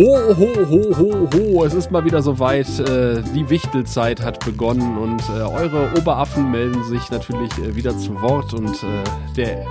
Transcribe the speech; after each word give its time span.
Ho, 0.00 0.16
ho, 0.34 0.48
ho, 0.70 0.96
ho, 0.96 1.28
ho, 1.34 1.64
es 1.66 1.74
ist 1.74 1.90
mal 1.90 2.02
wieder 2.06 2.22
soweit. 2.22 2.66
Äh, 2.78 3.22
die 3.34 3.50
Wichtelzeit 3.50 4.22
hat 4.22 4.42
begonnen 4.42 4.96
und 4.96 5.20
äh, 5.28 5.42
eure 5.42 5.92
Oberaffen 5.94 6.50
melden 6.50 6.82
sich 6.84 7.10
natürlich 7.10 7.50
äh, 7.58 7.76
wieder 7.76 7.94
zu 7.98 8.18
Wort 8.22 8.54
und 8.54 8.82
der 9.36 9.66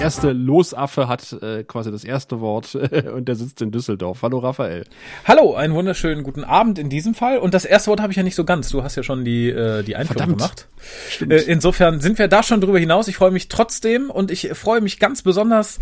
erste 0.00 0.32
Losaffe 0.32 1.08
hat 1.08 1.32
äh, 1.42 1.64
quasi 1.64 1.90
das 1.90 2.04
erste 2.04 2.40
Wort 2.40 2.74
und 3.14 3.26
der 3.26 3.34
sitzt 3.34 3.62
in 3.62 3.70
Düsseldorf. 3.70 4.22
Hallo 4.22 4.38
Raphael. 4.38 4.84
Hallo, 5.24 5.54
einen 5.54 5.74
wunderschönen 5.74 6.22
guten 6.22 6.44
Abend 6.44 6.78
in 6.78 6.88
diesem 6.88 7.14
Fall. 7.14 7.38
Und 7.38 7.54
das 7.54 7.64
erste 7.64 7.90
Wort 7.90 8.00
habe 8.00 8.12
ich 8.12 8.16
ja 8.16 8.22
nicht 8.22 8.34
so 8.34 8.44
ganz. 8.44 8.68
Du 8.68 8.82
hast 8.82 8.96
ja 8.96 9.02
schon 9.02 9.24
die, 9.24 9.48
äh, 9.48 9.82
die 9.82 9.96
Einführung 9.96 10.36
gemacht. 10.36 10.68
Äh, 11.20 11.42
insofern 11.46 12.00
sind 12.00 12.18
wir 12.18 12.28
da 12.28 12.42
schon 12.42 12.60
drüber 12.60 12.78
hinaus. 12.78 13.08
Ich 13.08 13.16
freue 13.16 13.30
mich 13.30 13.48
trotzdem 13.48 14.10
und 14.10 14.30
ich 14.30 14.50
freue 14.54 14.80
mich 14.80 14.98
ganz 14.98 15.22
besonders, 15.22 15.78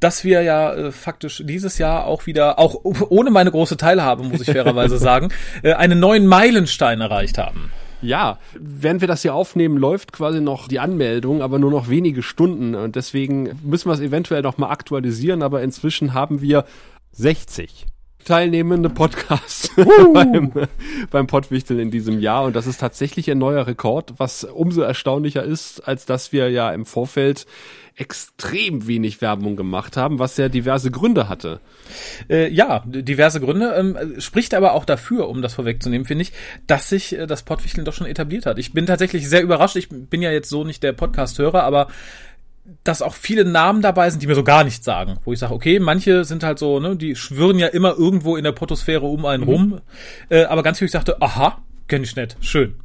dass 0.00 0.24
wir 0.24 0.42
ja 0.42 0.74
äh, 0.74 0.92
faktisch 0.92 1.42
dieses 1.44 1.78
Jahr 1.78 2.06
auch 2.06 2.26
wieder, 2.26 2.58
auch 2.58 2.80
ohne 2.82 3.30
meine 3.30 3.50
große 3.50 3.76
Teilhabe, 3.76 4.24
muss 4.24 4.40
ich 4.40 4.50
fairerweise 4.50 4.98
sagen, 5.04 5.30
äh, 5.62 5.72
einen 5.72 6.00
neuen 6.00 6.26
Meilenstein 6.26 7.00
erreicht 7.00 7.38
haben. 7.38 7.70
Ja, 8.04 8.38
während 8.54 9.00
wir 9.00 9.08
das 9.08 9.22
hier 9.22 9.34
aufnehmen, 9.34 9.78
läuft 9.78 10.12
quasi 10.12 10.40
noch 10.40 10.68
die 10.68 10.78
Anmeldung, 10.78 11.42
aber 11.42 11.58
nur 11.58 11.70
noch 11.70 11.88
wenige 11.88 12.22
Stunden. 12.22 12.74
Und 12.74 12.96
deswegen 12.96 13.58
müssen 13.62 13.88
wir 13.88 13.94
es 13.94 14.00
eventuell 14.00 14.42
noch 14.42 14.58
mal 14.58 14.68
aktualisieren. 14.68 15.42
Aber 15.42 15.62
inzwischen 15.62 16.12
haben 16.12 16.40
wir 16.40 16.64
60 17.12 17.86
teilnehmende 18.24 18.90
Podcasts 18.90 19.70
uh. 19.78 20.12
beim, 20.12 20.52
beim 21.10 21.26
Pottwichteln 21.26 21.78
in 21.78 21.90
diesem 21.90 22.20
Jahr. 22.20 22.44
Und 22.44 22.56
das 22.56 22.66
ist 22.66 22.80
tatsächlich 22.80 23.30
ein 23.30 23.38
neuer 23.38 23.66
Rekord, 23.66 24.14
was 24.18 24.44
umso 24.44 24.82
erstaunlicher 24.82 25.42
ist, 25.42 25.80
als 25.86 26.06
dass 26.06 26.32
wir 26.32 26.50
ja 26.50 26.72
im 26.72 26.86
Vorfeld 26.86 27.46
extrem 27.96 28.88
wenig 28.88 29.20
Werbung 29.20 29.54
gemacht 29.54 29.96
haben, 29.96 30.18
was 30.18 30.36
ja 30.36 30.48
diverse 30.48 30.90
Gründe 30.90 31.28
hatte. 31.28 31.60
Äh, 32.28 32.50
ja, 32.50 32.82
diverse 32.86 33.40
Gründe. 33.40 33.72
Ähm, 33.76 34.20
spricht 34.20 34.54
aber 34.54 34.72
auch 34.72 34.84
dafür, 34.84 35.28
um 35.28 35.42
das 35.42 35.54
vorwegzunehmen, 35.54 36.04
finde 36.04 36.22
ich, 36.22 36.32
dass 36.66 36.88
sich 36.88 37.16
äh, 37.16 37.26
das 37.26 37.44
Pottwichteln 37.44 37.84
doch 37.84 37.94
schon 37.94 38.08
etabliert 38.08 38.46
hat. 38.46 38.58
Ich 38.58 38.72
bin 38.72 38.86
tatsächlich 38.86 39.28
sehr 39.28 39.42
überrascht. 39.42 39.76
Ich 39.76 39.88
bin 39.90 40.22
ja 40.22 40.32
jetzt 40.32 40.48
so 40.48 40.64
nicht 40.64 40.82
der 40.82 40.92
Podcast-Hörer, 40.92 41.62
aber 41.62 41.86
dass 42.82 43.02
auch 43.02 43.14
viele 43.14 43.44
Namen 43.44 43.82
dabei 43.82 44.08
sind, 44.10 44.22
die 44.22 44.26
mir 44.26 44.34
so 44.34 44.44
gar 44.44 44.64
nichts 44.64 44.84
sagen. 44.84 45.18
Wo 45.24 45.32
ich 45.32 45.38
sage, 45.38 45.54
okay, 45.54 45.78
manche 45.78 46.24
sind 46.24 46.42
halt 46.42 46.58
so, 46.58 46.80
ne, 46.80 46.96
die 46.96 47.14
schwirren 47.14 47.58
ja 47.58 47.66
immer 47.66 47.96
irgendwo 47.96 48.36
in 48.36 48.44
der 48.44 48.52
Potosphäre 48.52 49.06
um 49.06 49.26
einen 49.26 49.44
mhm. 49.44 49.48
rum. 49.48 49.80
Äh, 50.30 50.44
aber 50.44 50.62
ganz 50.62 50.78
viel, 50.78 50.86
ich 50.86 50.92
dachte, 50.92 51.20
aha, 51.20 51.58
kenne 51.88 52.04
ich 52.04 52.16
nicht, 52.16 52.36
schön. 52.40 52.76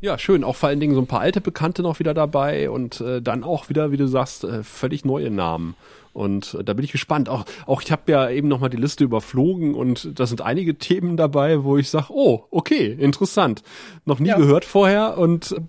Ja, 0.00 0.18
schön. 0.18 0.44
Auch 0.44 0.56
vor 0.56 0.70
allen 0.70 0.80
Dingen 0.80 0.94
so 0.94 1.00
ein 1.00 1.06
paar 1.06 1.20
alte 1.20 1.40
Bekannte 1.40 1.82
noch 1.82 1.98
wieder 1.98 2.14
dabei 2.14 2.70
und 2.70 3.00
äh, 3.02 3.20
dann 3.20 3.44
auch 3.44 3.68
wieder, 3.68 3.92
wie 3.92 3.98
du 3.98 4.06
sagst, 4.06 4.44
äh, 4.44 4.64
völlig 4.64 5.04
neue 5.04 5.30
Namen. 5.30 5.76
Und 6.12 6.54
äh, 6.54 6.64
da 6.64 6.72
bin 6.72 6.84
ich 6.84 6.92
gespannt. 6.92 7.28
Auch, 7.28 7.44
auch 7.66 7.82
ich 7.82 7.92
habe 7.92 8.10
ja 8.10 8.28
eben 8.30 8.48
noch 8.48 8.60
mal 8.60 8.68
die 8.68 8.76
Liste 8.76 9.04
überflogen 9.04 9.74
und 9.74 10.18
da 10.18 10.26
sind 10.26 10.40
einige 10.40 10.76
Themen 10.76 11.16
dabei, 11.16 11.64
wo 11.64 11.76
ich 11.76 11.88
sage, 11.88 12.06
oh, 12.10 12.44
okay, 12.50 12.96
interessant. 12.98 13.62
Noch 14.04 14.18
nie 14.18 14.28
ja. 14.28 14.36
gehört 14.36 14.64
vorher 14.64 15.18
und 15.18 15.52
äh, 15.52 15.60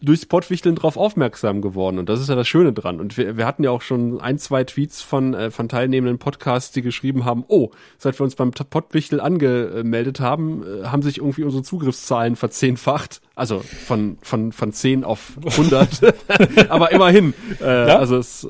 durchs 0.00 0.26
Pottwichteln 0.26 0.74
drauf 0.74 0.96
aufmerksam 0.96 1.62
geworden. 1.62 1.98
Und 1.98 2.08
das 2.08 2.20
ist 2.20 2.28
ja 2.28 2.34
das 2.34 2.46
Schöne 2.46 2.72
dran. 2.72 3.00
Und 3.00 3.16
wir, 3.16 3.36
wir 3.36 3.46
hatten 3.46 3.64
ja 3.64 3.70
auch 3.70 3.82
schon 3.82 4.20
ein, 4.20 4.38
zwei 4.38 4.64
Tweets 4.64 5.02
von, 5.02 5.34
äh, 5.34 5.50
von 5.50 5.68
teilnehmenden 5.68 6.18
Podcasts, 6.18 6.72
die 6.72 6.82
geschrieben 6.82 7.24
haben, 7.24 7.44
oh, 7.48 7.70
seit 7.98 8.18
wir 8.18 8.24
uns 8.24 8.34
beim 8.34 8.52
Pottwichtel 8.52 9.20
angemeldet 9.20 10.20
haben, 10.20 10.62
äh, 10.62 10.86
haben 10.86 11.02
sich 11.02 11.18
irgendwie 11.18 11.44
unsere 11.44 11.62
Zugriffszahlen 11.62 12.36
verzehnfacht. 12.36 13.20
Also 13.34 13.58
von, 13.60 14.18
von, 14.22 14.52
von 14.52 14.72
10 14.72 15.02
auf 15.02 15.32
100. 15.44 16.14
Aber 16.70 16.92
immerhin. 16.92 17.34
Äh, 17.60 17.88
ja? 17.88 17.98
Also 17.98 18.16
es, 18.16 18.46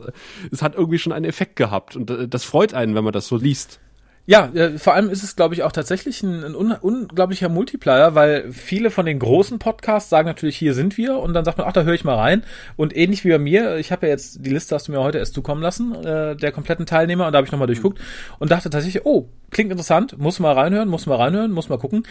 es 0.50 0.62
hat 0.62 0.74
irgendwie 0.74 0.98
schon 0.98 1.12
einen 1.14 1.24
Effekt 1.24 1.56
gehabt. 1.56 1.96
Und 1.96 2.10
äh, 2.10 2.28
das 2.28 2.44
freut 2.44 2.74
einen, 2.74 2.94
wenn 2.94 3.04
man 3.04 3.12
das 3.12 3.26
so 3.26 3.36
liest. 3.36 3.80
Ja, 4.26 4.46
äh, 4.54 4.78
vor 4.78 4.94
allem 4.94 5.10
ist 5.10 5.22
es, 5.22 5.36
glaube 5.36 5.54
ich, 5.54 5.64
auch 5.64 5.72
tatsächlich 5.72 6.22
ein, 6.22 6.44
ein 6.44 6.54
un 6.54 6.72
unglaublicher 6.72 7.50
Multiplier, 7.50 8.14
weil 8.14 8.50
viele 8.52 8.90
von 8.90 9.04
den 9.04 9.18
großen 9.18 9.58
Podcasts 9.58 10.08
sagen 10.08 10.26
natürlich, 10.26 10.56
hier 10.56 10.72
sind 10.72 10.96
wir 10.96 11.18
und 11.18 11.34
dann 11.34 11.44
sagt 11.44 11.58
man, 11.58 11.66
ach, 11.66 11.74
da 11.74 11.82
höre 11.82 11.92
ich 11.92 12.04
mal 12.04 12.14
rein. 12.14 12.42
Und 12.76 12.96
ähnlich 12.96 13.24
wie 13.26 13.30
bei 13.30 13.38
mir, 13.38 13.76
ich 13.76 13.92
habe 13.92 14.06
ja 14.06 14.12
jetzt 14.12 14.46
die 14.46 14.50
Liste, 14.50 14.74
hast 14.74 14.88
du 14.88 14.92
mir 14.92 15.00
heute 15.00 15.18
erst 15.18 15.34
zukommen 15.34 15.60
lassen, 15.60 15.94
äh, 15.94 16.36
der 16.36 16.52
kompletten 16.52 16.86
Teilnehmer 16.86 17.26
und 17.26 17.34
da 17.34 17.36
habe 17.36 17.46
ich 17.46 17.52
nochmal 17.52 17.66
durchguckt 17.66 18.00
und 18.38 18.50
dachte 18.50 18.70
tatsächlich, 18.70 19.04
oh, 19.04 19.28
klingt 19.50 19.70
interessant, 19.70 20.16
muss 20.16 20.40
mal 20.40 20.54
reinhören, 20.54 20.88
muss 20.88 21.04
mal 21.04 21.16
reinhören, 21.16 21.50
muss 21.50 21.68
mal 21.68 21.78
gucken. 21.78 22.04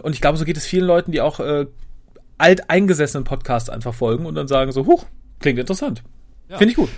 Und 0.00 0.14
ich 0.14 0.22
glaube, 0.22 0.38
so 0.38 0.46
geht 0.46 0.56
es 0.56 0.64
vielen 0.64 0.86
Leuten, 0.86 1.12
die 1.12 1.20
auch 1.20 1.38
äh, 1.38 1.66
alteingesessenen 2.38 3.24
Podcasts 3.24 3.68
einfach 3.68 3.92
folgen 3.92 4.24
und 4.24 4.34
dann 4.36 4.48
sagen 4.48 4.72
so, 4.72 4.86
huch, 4.86 5.04
klingt 5.38 5.58
interessant. 5.58 6.02
Ja. 6.48 6.56
Finde 6.56 6.70
ich 6.70 6.76
gut 6.76 6.88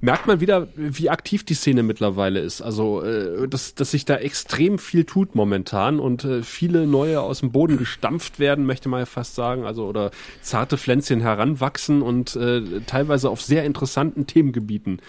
merkt 0.00 0.26
man 0.26 0.40
wieder, 0.40 0.68
wie 0.76 1.10
aktiv 1.10 1.44
die 1.44 1.54
Szene 1.54 1.82
mittlerweile 1.82 2.40
ist. 2.40 2.62
Also, 2.62 3.02
äh, 3.02 3.48
dass, 3.48 3.74
dass 3.74 3.90
sich 3.90 4.04
da 4.04 4.16
extrem 4.16 4.78
viel 4.78 5.04
tut 5.04 5.34
momentan 5.34 6.00
und 6.00 6.24
äh, 6.24 6.42
viele 6.42 6.86
neue 6.86 7.20
aus 7.20 7.40
dem 7.40 7.52
Boden 7.52 7.78
gestampft 7.78 8.38
werden, 8.38 8.66
möchte 8.66 8.88
man 8.88 9.00
ja 9.00 9.06
fast 9.06 9.34
sagen. 9.34 9.64
Also, 9.64 9.86
oder 9.86 10.10
zarte 10.42 10.76
Pflänzchen 10.76 11.20
heranwachsen 11.20 12.02
und 12.02 12.36
äh, 12.36 12.62
teilweise 12.86 13.30
auf 13.30 13.42
sehr 13.42 13.64
interessanten 13.64 14.26
Themengebieten 14.26 15.00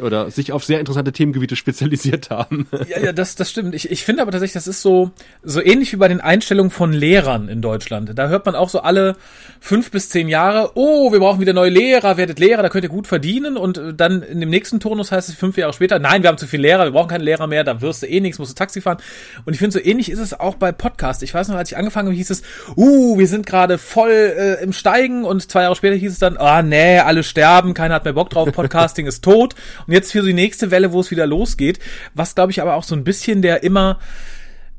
oder 0.00 0.30
sich 0.30 0.52
auf 0.52 0.64
sehr 0.64 0.80
interessante 0.80 1.12
Themengebiete 1.12 1.56
spezialisiert 1.56 2.30
haben. 2.30 2.66
Ja, 2.88 3.00
ja, 3.00 3.12
das, 3.12 3.36
das 3.36 3.50
stimmt. 3.50 3.74
Ich, 3.74 3.90
ich 3.90 4.04
finde 4.04 4.22
aber 4.22 4.32
tatsächlich, 4.32 4.54
das 4.54 4.66
ist 4.66 4.82
so, 4.82 5.10
so 5.42 5.60
ähnlich 5.60 5.92
wie 5.92 5.96
bei 5.96 6.08
den 6.08 6.20
Einstellungen 6.20 6.70
von 6.70 6.92
Lehrern 6.92 7.48
in 7.48 7.62
Deutschland. 7.62 8.10
Da 8.14 8.28
hört 8.28 8.46
man 8.46 8.54
auch 8.54 8.68
so 8.68 8.80
alle 8.80 9.16
fünf 9.60 9.90
bis 9.90 10.08
zehn 10.08 10.28
Jahre, 10.28 10.72
oh, 10.74 11.12
wir 11.12 11.20
brauchen 11.20 11.40
wieder 11.40 11.52
neue 11.52 11.70
Lehrer, 11.70 12.16
werdet 12.16 12.38
Lehrer, 12.38 12.62
da 12.62 12.68
könnt 12.68 12.84
ihr 12.84 12.90
gut 12.90 13.06
verdienen 13.06 13.56
und 13.56 13.78
äh, 13.78 13.94
dann 13.94 14.22
in 14.22 14.40
dem 14.40 14.50
nächsten 14.50 14.80
Turnus 14.80 15.12
heißt 15.12 15.28
es 15.28 15.34
fünf 15.34 15.56
Jahre 15.56 15.72
später, 15.72 15.98
nein, 15.98 16.22
wir 16.22 16.28
haben 16.28 16.38
zu 16.38 16.46
viel 16.46 16.60
Lehrer, 16.60 16.84
wir 16.84 16.92
brauchen 16.92 17.08
keine 17.08 17.24
Lehrer 17.24 17.46
mehr, 17.46 17.64
da 17.64 17.80
wirst 17.80 18.02
du 18.02 18.06
eh 18.06 18.20
nichts, 18.20 18.38
musst 18.38 18.50
du 18.50 18.54
Taxi 18.54 18.80
fahren. 18.80 18.98
Und 19.44 19.54
ich 19.54 19.58
finde, 19.58 19.72
so 19.72 19.80
ähnlich 19.80 20.10
ist 20.10 20.18
es 20.18 20.38
auch 20.38 20.56
bei 20.56 20.72
Podcasts. 20.72 21.22
Ich 21.22 21.32
weiß 21.32 21.48
noch, 21.48 21.56
als 21.56 21.70
ich 21.70 21.76
angefangen 21.76 22.08
habe, 22.08 22.16
hieß 22.16 22.30
es, 22.30 22.42
uh, 22.76 23.18
wir 23.18 23.26
sind 23.26 23.46
gerade 23.46 23.78
voll 23.78 24.10
äh, 24.10 24.62
im 24.62 24.72
Steigen 24.72 25.24
und 25.24 25.50
zwei 25.50 25.62
Jahre 25.62 25.76
später 25.76 25.96
hieß 25.96 26.12
es 26.12 26.18
dann, 26.18 26.36
ah, 26.36 26.62
nee, 26.62 26.98
alle 26.98 27.22
sterben, 27.22 27.74
keiner 27.74 27.94
hat 27.94 28.04
mehr 28.04 28.12
Bock 28.12 28.30
drauf, 28.30 28.50
Podcasting 28.52 29.06
ist 29.06 29.24
tot. 29.24 29.54
Und 29.86 29.92
jetzt 29.92 30.12
für 30.12 30.22
die 30.22 30.32
nächste 30.32 30.70
Welle, 30.70 30.92
wo 30.92 31.00
es 31.00 31.10
wieder 31.10 31.26
losgeht, 31.26 31.78
was 32.14 32.34
glaube 32.34 32.52
ich 32.52 32.60
aber 32.62 32.74
auch 32.74 32.84
so 32.84 32.94
ein 32.94 33.04
bisschen 33.04 33.42
der 33.42 33.62
immer, 33.62 33.98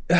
äh, 0.08 0.16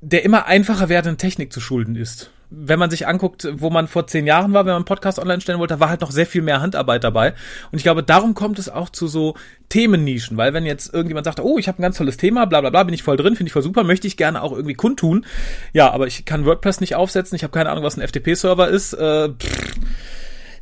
der 0.00 0.24
immer 0.24 0.46
einfacher 0.46 0.88
werdenden 0.88 1.18
Technik 1.18 1.52
zu 1.52 1.60
schulden 1.60 1.96
ist 1.96 2.30
wenn 2.50 2.78
man 2.78 2.90
sich 2.90 3.06
anguckt, 3.06 3.46
wo 3.52 3.68
man 3.68 3.88
vor 3.88 4.06
zehn 4.06 4.26
Jahren 4.26 4.52
war, 4.52 4.64
wenn 4.64 4.72
man 4.72 4.76
einen 4.76 4.84
Podcast 4.84 5.18
online 5.18 5.40
stellen 5.40 5.58
wollte, 5.58 5.80
war 5.80 5.90
halt 5.90 6.00
noch 6.00 6.10
sehr 6.10 6.26
viel 6.26 6.40
mehr 6.40 6.62
Handarbeit 6.62 7.04
dabei. 7.04 7.34
Und 7.70 7.76
ich 7.76 7.82
glaube, 7.82 8.02
darum 8.02 8.34
kommt 8.34 8.58
es 8.58 8.68
auch 8.68 8.88
zu 8.88 9.06
so 9.06 9.34
Themennischen, 9.68 10.36
weil 10.38 10.54
wenn 10.54 10.64
jetzt 10.64 10.92
irgendjemand 10.94 11.26
sagt, 11.26 11.40
oh, 11.40 11.58
ich 11.58 11.68
habe 11.68 11.78
ein 11.78 11.82
ganz 11.82 11.98
tolles 11.98 12.16
Thema, 12.16 12.46
bla 12.46 12.60
bla 12.62 12.70
bla, 12.70 12.84
bin 12.84 12.94
ich 12.94 13.02
voll 13.02 13.18
drin, 13.18 13.36
finde 13.36 13.48
ich 13.48 13.52
voll 13.52 13.62
super, 13.62 13.84
möchte 13.84 14.06
ich 14.06 14.16
gerne 14.16 14.42
auch 14.42 14.52
irgendwie 14.52 14.74
kundtun. 14.74 15.26
Ja, 15.74 15.90
aber 15.90 16.06
ich 16.06 16.24
kann 16.24 16.46
WordPress 16.46 16.80
nicht 16.80 16.94
aufsetzen, 16.94 17.36
ich 17.36 17.42
habe 17.42 17.52
keine 17.52 17.70
Ahnung, 17.70 17.84
was 17.84 17.98
ein 17.98 18.06
FTP-Server 18.06 18.68
ist. 18.68 18.94
Äh, 18.94 19.30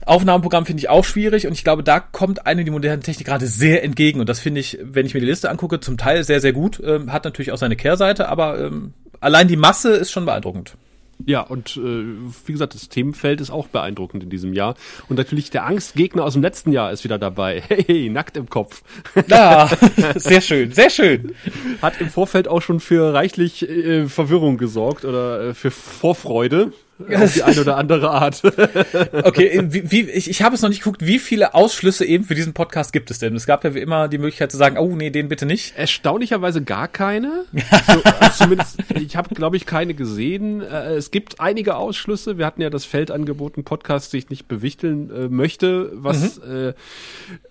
Aufnahmeprogramm 0.06 0.64
finde 0.66 0.80
ich 0.80 0.88
auch 0.88 1.04
schwierig 1.04 1.46
und 1.46 1.52
ich 1.52 1.64
glaube, 1.64 1.82
da 1.82 2.00
kommt 2.00 2.46
eine 2.46 2.64
die 2.64 2.70
moderne 2.70 3.02
Technik 3.02 3.26
gerade 3.26 3.46
sehr 3.46 3.82
entgegen 3.84 4.20
und 4.20 4.28
das 4.28 4.40
finde 4.40 4.60
ich, 4.60 4.78
wenn 4.80 5.04
ich 5.04 5.14
mir 5.14 5.20
die 5.20 5.26
Liste 5.26 5.50
angucke, 5.50 5.80
zum 5.80 5.98
Teil 5.98 6.24
sehr, 6.24 6.40
sehr 6.40 6.52
gut. 6.52 6.80
Ähm, 6.84 7.12
hat 7.12 7.24
natürlich 7.24 7.52
auch 7.52 7.58
seine 7.58 7.76
Kehrseite, 7.76 8.28
aber 8.28 8.58
ähm, 8.58 8.94
allein 9.20 9.48
die 9.48 9.56
Masse 9.56 9.90
ist 9.90 10.12
schon 10.12 10.24
beeindruckend. 10.24 10.76
Ja, 11.24 11.40
und 11.40 11.76
äh, 11.76 12.04
wie 12.44 12.52
gesagt, 12.52 12.74
das 12.74 12.88
Themenfeld 12.88 13.40
ist 13.40 13.50
auch 13.50 13.68
beeindruckend 13.68 14.22
in 14.22 14.30
diesem 14.30 14.52
Jahr. 14.52 14.74
Und 15.08 15.16
natürlich 15.16 15.50
der 15.50 15.64
Angstgegner 15.64 16.24
aus 16.24 16.34
dem 16.34 16.42
letzten 16.42 16.72
Jahr 16.72 16.92
ist 16.92 17.04
wieder 17.04 17.18
dabei. 17.18 17.62
Hey, 17.86 18.08
nackt 18.10 18.36
im 18.36 18.48
Kopf. 18.48 18.82
Ja, 19.28 19.68
sehr 20.14 20.40
schön, 20.40 20.72
sehr 20.72 20.90
schön. 20.90 21.34
Hat 21.82 22.00
im 22.00 22.10
Vorfeld 22.10 22.48
auch 22.48 22.62
schon 22.62 22.80
für 22.80 23.12
reichlich 23.14 23.68
äh, 23.68 24.06
Verwirrung 24.06 24.56
gesorgt 24.56 25.04
oder 25.04 25.48
äh, 25.48 25.54
für 25.54 25.70
Vorfreude. 25.70 26.72
Auf 26.98 27.34
die 27.34 27.42
eine 27.42 27.60
oder 27.60 27.76
andere 27.76 28.10
Art. 28.10 28.42
okay, 29.24 29.62
wie, 29.64 29.90
wie, 29.90 30.10
ich, 30.10 30.30
ich 30.30 30.42
habe 30.42 30.54
es 30.54 30.62
noch 30.62 30.70
nicht 30.70 30.82
geguckt, 30.82 31.04
wie 31.04 31.18
viele 31.18 31.54
Ausschlüsse 31.54 32.06
eben 32.06 32.24
für 32.24 32.34
diesen 32.34 32.54
Podcast 32.54 32.92
gibt 32.92 33.10
es 33.10 33.18
denn? 33.18 33.36
Es 33.36 33.46
gab 33.46 33.64
ja 33.64 33.74
wie 33.74 33.80
immer 33.80 34.08
die 34.08 34.16
Möglichkeit 34.16 34.50
zu 34.50 34.56
sagen, 34.56 34.78
oh 34.78 34.96
nee, 34.96 35.10
den 35.10 35.28
bitte 35.28 35.44
nicht. 35.44 35.76
Erstaunlicherweise 35.76 36.62
gar 36.62 36.88
keine. 36.88 37.44
so, 37.52 38.02
also 38.02 38.44
zumindest, 38.44 38.78
ich 38.94 39.16
habe, 39.16 39.34
glaube 39.34 39.56
ich, 39.56 39.66
keine 39.66 39.92
gesehen. 39.92 40.62
Äh, 40.62 40.94
es 40.94 41.10
gibt 41.10 41.38
einige 41.38 41.76
Ausschlüsse. 41.76 42.38
Wir 42.38 42.46
hatten 42.46 42.62
ja 42.62 42.70
das 42.70 42.86
Feld 42.86 43.10
angeboten, 43.10 43.64
Podcast, 43.64 44.14
die 44.14 44.18
ich 44.18 44.30
nicht 44.30 44.48
bewichteln 44.48 45.10
äh, 45.10 45.28
möchte, 45.28 45.90
was 45.92 46.38
mhm. 46.38 46.68
äh, 46.68 46.72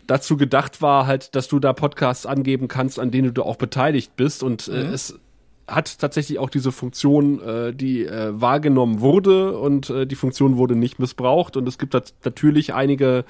dazu 0.08 0.38
gedacht 0.38 0.82
war, 0.82 1.06
halt, 1.06 1.36
dass 1.36 1.48
du 1.48 1.60
da 1.60 1.74
Podcasts 1.74 2.26
angeben 2.26 2.68
kannst, 2.68 3.00
an 3.00 3.12
denen 3.12 3.34
du 3.34 3.44
auch 3.44 3.58
beteiligt 3.58 4.16
bist. 4.16 4.42
Und 4.42 4.68
äh, 4.68 4.86
mhm. 4.86 4.94
es 4.94 5.20
hat 5.68 6.00
tatsächlich 6.00 6.38
auch 6.38 6.50
diese 6.50 6.72
Funktion, 6.72 7.42
äh, 7.42 7.74
die 7.74 8.06
äh, 8.06 8.40
wahrgenommen 8.40 9.02
wurde 9.02 9.58
und 9.58 9.90
äh, 9.90 10.06
die 10.06 10.16
Funktion 10.16 10.58
wurde 10.58 10.76
nicht 10.76 11.00
missbraucht. 11.00 11.58
Und 11.58 11.68
es 11.68 11.78
gibt 11.78 11.96
natürlich 12.24 12.74
einige 12.74 13.26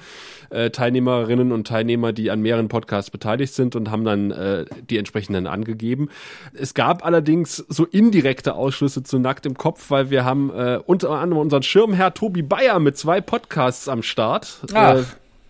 äh, 0.50 0.70
Teilnehmerinnen 0.70 1.50
und 1.52 1.66
Teilnehmer, 1.66 2.12
die 2.12 2.30
an 2.30 2.42
mehreren 2.42 2.68
Podcasts 2.68 3.10
beteiligt 3.10 3.54
sind 3.54 3.74
und 3.74 3.90
haben 3.90 4.04
dann 4.04 4.30
äh, 4.30 4.66
die 4.90 4.98
entsprechenden 4.98 5.46
angegeben. 5.46 6.10
Es 6.52 6.74
gab 6.74 7.04
allerdings 7.06 7.56
so 7.68 7.84
indirekte 7.84 8.54
Ausschlüsse 8.54 9.02
zu 9.02 9.18
Nackt 9.18 9.46
im 9.46 9.56
Kopf, 9.56 9.90
weil 9.90 10.10
wir 10.10 10.24
haben 10.24 10.50
äh, 10.50 10.78
unter 10.84 11.10
anderem 11.10 11.40
unseren 11.40 11.62
Schirmherr 11.62 12.12
Tobi 12.12 12.42
Bayer 12.42 12.78
mit 12.80 12.98
zwei 12.98 13.20
Podcasts 13.22 13.88
am 13.88 14.02
Start. 14.02 14.60
Ach. 14.74 14.98
Äh, 14.98 15.04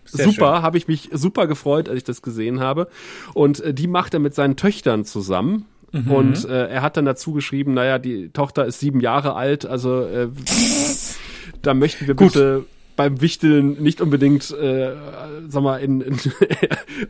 super, 0.05 0.61
habe 0.61 0.77
ich 0.77 0.87
mich 0.87 1.09
super 1.11 1.47
gefreut, 1.47 1.89
als 1.89 1.97
ich 1.97 2.03
das 2.05 2.21
gesehen 2.21 2.61
habe. 2.61 2.87
Und 3.33 3.59
äh, 3.59 3.73
die 3.73 3.87
macht 3.87 4.13
er 4.13 4.21
mit 4.21 4.33
seinen 4.35 4.55
Töchtern 4.55 5.03
zusammen. 5.03 5.65
Mhm. 5.91 6.11
Und 6.11 6.45
äh, 6.45 6.67
er 6.67 6.81
hat 6.81 6.97
dann 6.97 7.05
dazu 7.05 7.33
geschrieben, 7.33 7.73
naja, 7.73 7.99
die 7.99 8.29
Tochter 8.29 8.65
ist 8.65 8.79
sieben 8.79 8.99
Jahre 8.99 9.35
alt, 9.35 9.65
also 9.65 10.01
äh, 10.01 10.29
da 11.61 11.73
möchten 11.73 12.07
wir 12.07 12.15
Gut. 12.15 12.33
bitte 12.33 12.65
beim 12.95 13.21
Wichteln 13.21 13.81
nicht 13.81 14.01
unbedingt, 14.01 14.51
äh, 14.51 14.91
sag 15.47 15.63
mal, 15.63 15.77
in, 15.77 16.01
in 16.01 16.17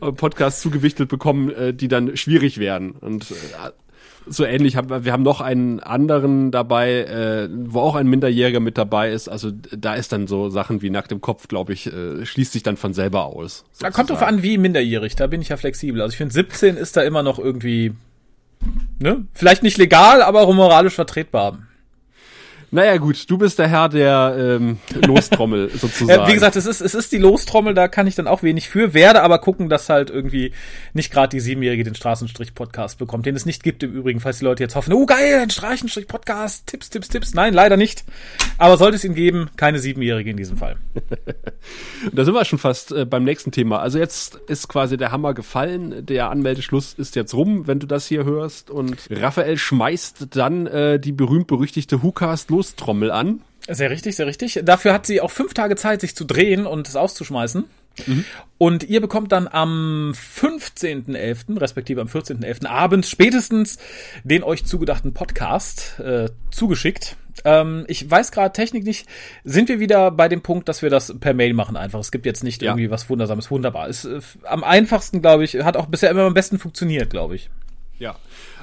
Podcasts 0.16 0.60
zugewichtelt 0.60 1.08
bekommen, 1.08 1.50
äh, 1.50 1.74
die 1.74 1.88
dann 1.88 2.16
schwierig 2.16 2.58
werden. 2.58 2.92
Und 2.92 3.30
äh, 3.30 3.34
so 4.30 4.44
ähnlich 4.44 4.76
haben 4.76 4.90
wir, 4.90 5.04
wir 5.04 5.12
haben 5.12 5.22
noch 5.22 5.40
einen 5.40 5.80
anderen 5.80 6.50
dabei, 6.50 7.04
äh, 7.04 7.48
wo 7.50 7.80
auch 7.80 7.94
ein 7.94 8.06
Minderjähriger 8.06 8.60
mit 8.60 8.78
dabei 8.78 9.10
ist. 9.10 9.28
Also 9.28 9.50
da 9.50 9.94
ist 9.94 10.12
dann 10.12 10.26
so 10.26 10.50
Sachen 10.50 10.82
wie 10.82 10.90
nackt 10.90 11.12
im 11.12 11.20
Kopf, 11.20 11.48
glaube 11.48 11.72
ich, 11.72 11.92
äh, 11.92 12.24
schließt 12.24 12.52
sich 12.52 12.62
dann 12.62 12.76
von 12.76 12.94
selber 12.94 13.24
aus. 13.24 13.64
Da 13.80 13.90
kommt 13.90 14.10
drauf 14.10 14.22
an, 14.22 14.42
wie 14.42 14.58
minderjährig, 14.58 15.16
da 15.16 15.26
bin 15.26 15.40
ich 15.40 15.48
ja 15.48 15.56
flexibel. 15.56 16.02
Also 16.02 16.12
ich 16.12 16.18
finde 16.18 16.34
17 16.34 16.76
ist 16.76 16.96
da 16.96 17.02
immer 17.02 17.22
noch 17.22 17.38
irgendwie, 17.38 17.92
ne? 18.98 19.26
Vielleicht 19.32 19.62
nicht 19.62 19.78
legal, 19.78 20.22
aber 20.22 20.42
auch 20.42 20.54
moralisch 20.54 20.94
vertretbar. 20.94 21.58
Naja 22.70 22.98
gut, 22.98 23.30
du 23.30 23.38
bist 23.38 23.58
der 23.58 23.68
Herr 23.68 23.88
der 23.88 24.36
ähm, 24.38 24.78
Lostrommel 25.06 25.70
sozusagen. 25.74 26.28
Wie 26.28 26.34
gesagt, 26.34 26.56
es 26.56 26.66
ist, 26.66 26.82
es 26.82 26.94
ist 26.94 27.12
die 27.12 27.18
Lostrommel, 27.18 27.72
da 27.72 27.88
kann 27.88 28.06
ich 28.06 28.14
dann 28.14 28.26
auch 28.26 28.42
wenig 28.42 28.68
für, 28.68 28.92
werde 28.92 29.22
aber 29.22 29.38
gucken, 29.38 29.68
dass 29.70 29.88
halt 29.88 30.10
irgendwie 30.10 30.52
nicht 30.92 31.10
gerade 31.10 31.30
die 31.30 31.40
Siebenjährige 31.40 31.84
den 31.84 31.94
Straßenstrich-Podcast 31.94 32.98
bekommt, 32.98 33.24
den 33.24 33.36
es 33.36 33.46
nicht 33.46 33.62
gibt 33.62 33.82
im 33.82 33.92
Übrigen, 33.92 34.20
falls 34.20 34.38
die 34.38 34.44
Leute 34.44 34.62
jetzt 34.62 34.74
hoffen, 34.74 34.92
oh 34.92 35.06
geil, 35.06 35.40
ein 35.40 35.50
Straßenstrich-Podcast, 35.50 36.66
Tipps, 36.66 36.90
Tipps, 36.90 37.08
Tipps. 37.08 37.34
Nein, 37.34 37.54
leider 37.54 37.76
nicht. 37.76 38.04
Aber 38.58 38.76
sollte 38.76 38.96
es 38.96 39.04
ihn 39.04 39.14
geben, 39.14 39.48
keine 39.56 39.78
Siebenjährige 39.78 40.30
in 40.30 40.36
diesem 40.36 40.58
Fall. 40.58 40.76
da 42.12 42.24
sind 42.24 42.34
wir 42.34 42.44
schon 42.44 42.58
fast 42.58 42.92
äh, 42.92 43.06
beim 43.06 43.24
nächsten 43.24 43.50
Thema. 43.50 43.78
Also 43.80 43.98
jetzt 43.98 44.36
ist 44.46 44.68
quasi 44.68 44.96
der 44.98 45.10
Hammer 45.10 45.32
gefallen, 45.32 46.04
der 46.04 46.28
Anmeldeschluss 46.28 46.92
ist 46.92 47.16
jetzt 47.16 47.32
rum, 47.32 47.66
wenn 47.66 47.78
du 47.78 47.86
das 47.86 48.06
hier 48.06 48.24
hörst 48.24 48.70
und 48.70 49.08
Raphael 49.10 49.56
schmeißt 49.56 50.36
dann 50.36 50.66
äh, 50.66 51.00
die 51.00 51.12
berühmt-berüchtigte 51.12 52.02
Hucast 52.02 52.50
Lostrommel 52.58 53.12
an. 53.12 53.40
Sehr 53.68 53.90
richtig, 53.90 54.16
sehr 54.16 54.26
richtig. 54.26 54.60
Dafür 54.64 54.92
hat 54.92 55.06
sie 55.06 55.20
auch 55.20 55.30
fünf 55.30 55.54
Tage 55.54 55.76
Zeit, 55.76 56.00
sich 56.00 56.16
zu 56.16 56.24
drehen 56.24 56.66
und 56.66 56.88
es 56.88 56.96
auszuschmeißen. 56.96 57.64
Mhm. 58.06 58.24
Und 58.56 58.84
ihr 58.84 59.00
bekommt 59.00 59.30
dann 59.30 59.46
am 59.46 60.12
15.11., 60.12 61.60
respektive 61.60 62.00
am 62.00 62.08
14.11. 62.08 62.66
abends 62.66 63.10
spätestens 63.10 63.78
den 64.24 64.42
euch 64.42 64.64
zugedachten 64.64 65.14
Podcast 65.14 66.00
äh, 66.00 66.30
zugeschickt. 66.50 67.16
Ähm, 67.44 67.84
ich 67.86 68.10
weiß 68.10 68.32
gerade 68.32 68.52
Technik 68.52 68.84
nicht. 68.84 69.06
Sind 69.44 69.68
wir 69.68 69.78
wieder 69.78 70.10
bei 70.10 70.28
dem 70.28 70.42
Punkt, 70.42 70.68
dass 70.68 70.82
wir 70.82 70.90
das 70.90 71.14
per 71.20 71.34
Mail 71.34 71.54
machen 71.54 71.76
einfach? 71.76 72.00
Es 72.00 72.10
gibt 72.10 72.26
jetzt 72.26 72.42
nicht 72.42 72.62
ja. 72.62 72.72
irgendwie 72.72 72.90
was 72.90 73.08
Wundersames. 73.08 73.50
Wunderbar. 73.52 73.88
Ist 73.88 74.04
äh, 74.04 74.20
am 74.44 74.64
einfachsten, 74.64 75.20
glaube 75.20 75.44
ich, 75.44 75.54
hat 75.56 75.76
auch 75.76 75.86
bisher 75.86 76.10
immer 76.10 76.22
am 76.22 76.34
besten 76.34 76.58
funktioniert, 76.58 77.10
glaube 77.10 77.36
ich. 77.36 77.50
Ja. 78.00 78.16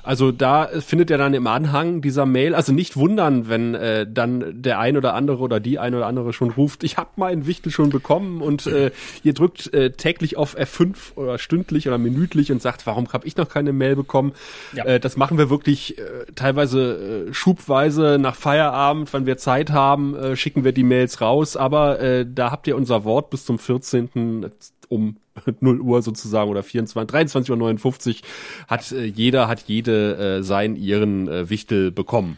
Also 0.05 0.31
da 0.31 0.69
findet 0.79 1.09
ihr 1.09 1.17
dann 1.17 1.33
im 1.33 1.47
Anhang 1.47 2.01
dieser 2.01 2.25
Mail, 2.25 2.53
also 2.53 2.71
nicht 2.71 2.95
wundern, 2.95 3.49
wenn 3.49 3.73
äh, 3.73 4.05
dann 4.07 4.61
der 4.61 4.79
ein 4.79 4.97
oder 4.97 5.15
andere 5.15 5.39
oder 5.39 5.59
die 5.59 5.79
ein 5.79 5.95
oder 5.95 6.05
andere 6.05 6.31
schon 6.31 6.51
ruft, 6.51 6.83
ich 6.83 6.97
habe 6.97 7.09
meinen 7.15 7.47
Wichtel 7.47 7.71
schon 7.71 7.89
bekommen 7.89 8.41
und 8.41 8.67
äh, 8.67 8.91
ihr 9.23 9.33
drückt 9.33 9.73
äh, 9.73 9.91
täglich 9.91 10.37
auf 10.37 10.57
F5 10.57 11.15
oder 11.15 11.37
stündlich 11.37 11.87
oder 11.87 11.97
minütlich 11.97 12.51
und 12.51 12.61
sagt, 12.61 12.85
warum 12.85 13.11
habe 13.11 13.25
ich 13.27 13.35
noch 13.35 13.49
keine 13.49 13.73
Mail 13.73 13.95
bekommen? 13.95 14.33
Ja. 14.73 14.85
Äh, 14.85 14.99
das 14.99 15.17
machen 15.17 15.37
wir 15.37 15.49
wirklich 15.49 15.97
äh, 15.97 16.01
teilweise 16.35 17.27
äh, 17.29 17.33
schubweise 17.33 18.17
nach 18.19 18.35
Feierabend, 18.35 19.11
wenn 19.13 19.25
wir 19.25 19.37
Zeit 19.37 19.71
haben, 19.71 20.15
äh, 20.15 20.35
schicken 20.35 20.63
wir 20.63 20.71
die 20.71 20.83
Mails 20.83 21.21
raus, 21.21 21.57
aber 21.57 21.99
äh, 21.99 22.25
da 22.31 22.51
habt 22.51 22.67
ihr 22.67 22.75
unser 22.75 23.05
Wort 23.05 23.31
bis 23.31 23.45
zum 23.45 23.57
14. 23.57 24.51
um 24.89 25.17
0 25.59 25.81
Uhr 25.81 26.01
sozusagen 26.01 26.49
oder 26.49 26.63
24, 26.63 27.09
23 27.09 27.51
Uhr 27.51 27.57
59 27.57 28.23
hat 28.67 28.91
äh, 28.91 29.05
jeder, 29.05 29.47
hat 29.47 29.63
jede 29.67 30.37
äh, 30.39 30.43
seinen, 30.43 30.75
ihren 30.75 31.27
äh, 31.27 31.49
Wichtel 31.49 31.91
bekommen. 31.91 32.37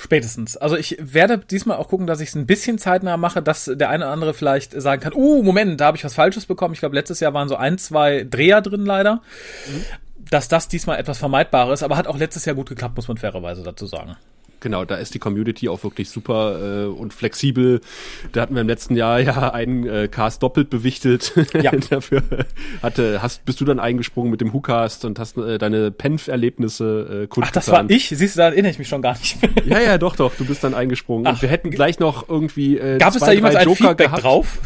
Spätestens. 0.00 0.56
Also 0.56 0.76
ich 0.76 0.96
werde 1.00 1.38
diesmal 1.38 1.76
auch 1.76 1.88
gucken, 1.88 2.06
dass 2.06 2.20
ich 2.20 2.28
es 2.28 2.36
ein 2.36 2.46
bisschen 2.46 2.78
zeitnah 2.78 3.16
mache, 3.16 3.42
dass 3.42 3.64
der 3.64 3.90
eine 3.90 4.04
oder 4.04 4.12
andere 4.12 4.32
vielleicht 4.32 4.80
sagen 4.80 5.02
kann, 5.02 5.12
uh, 5.12 5.42
Moment, 5.42 5.80
da 5.80 5.86
habe 5.86 5.96
ich 5.96 6.04
was 6.04 6.14
Falsches 6.14 6.46
bekommen. 6.46 6.72
Ich 6.72 6.78
glaube, 6.78 6.94
letztes 6.94 7.18
Jahr 7.18 7.34
waren 7.34 7.48
so 7.48 7.56
ein, 7.56 7.78
zwei 7.78 8.22
Dreher 8.22 8.60
drin 8.60 8.86
leider. 8.86 9.16
Mhm. 9.66 9.84
Dass 10.30 10.46
das 10.46 10.68
diesmal 10.68 11.00
etwas 11.00 11.18
vermeidbar 11.18 11.72
ist, 11.72 11.82
aber 11.82 11.96
hat 11.96 12.06
auch 12.06 12.16
letztes 12.16 12.44
Jahr 12.44 12.54
gut 12.54 12.68
geklappt, 12.68 12.94
muss 12.94 13.08
man 13.08 13.16
fairerweise 13.16 13.64
dazu 13.64 13.86
sagen. 13.86 14.16
Genau, 14.60 14.84
da 14.84 14.96
ist 14.96 15.14
die 15.14 15.18
Community 15.18 15.68
auch 15.68 15.82
wirklich 15.84 16.10
super 16.10 16.84
äh, 16.84 16.86
und 16.86 17.14
flexibel. 17.14 17.80
Da 18.32 18.42
hatten 18.42 18.54
wir 18.54 18.62
im 18.62 18.68
letzten 18.68 18.96
Jahr 18.96 19.20
ja 19.20 19.52
einen 19.52 19.86
äh, 19.86 20.08
Cast 20.08 20.42
doppelt 20.42 20.70
bewichtelt. 20.70 21.32
Ja. 21.60 21.70
Dafür 21.90 22.22
hatte, 22.82 23.22
hast, 23.22 23.44
bist 23.44 23.60
du 23.60 23.64
dann 23.64 23.78
eingesprungen 23.78 24.30
mit 24.30 24.40
dem 24.40 24.52
WhoCast 24.52 25.04
und 25.04 25.18
hast 25.18 25.36
äh, 25.36 25.58
deine 25.58 25.90
Penf-Erlebnisse 25.90 27.24
äh, 27.24 27.26
kundgetan. 27.26 27.44
Ach, 27.44 27.52
das 27.52 27.70
war 27.70 27.88
ich? 27.88 28.08
Siehst 28.08 28.36
du, 28.36 28.38
da 28.38 28.48
erinnere 28.48 28.72
ich 28.72 28.78
mich 28.78 28.88
schon 28.88 29.02
gar 29.02 29.16
nicht 29.18 29.40
mehr. 29.40 29.50
Ja, 29.64 29.80
ja, 29.80 29.98
doch, 29.98 30.16
doch, 30.16 30.34
du 30.34 30.44
bist 30.44 30.64
dann 30.64 30.74
eingesprungen. 30.74 31.26
Ach. 31.26 31.32
Und 31.32 31.42
wir 31.42 31.48
hätten 31.48 31.70
gleich 31.70 31.98
noch 31.98 32.28
irgendwie 32.28 32.78
äh, 32.78 32.98
Gab 32.98 33.12
zwei, 33.12 33.18
es 33.18 33.24
da 33.24 33.32
jemals 33.32 33.56
ein 33.56 33.74
Feedback 33.74 33.98
gehabt. 33.98 34.22
drauf? 34.22 34.58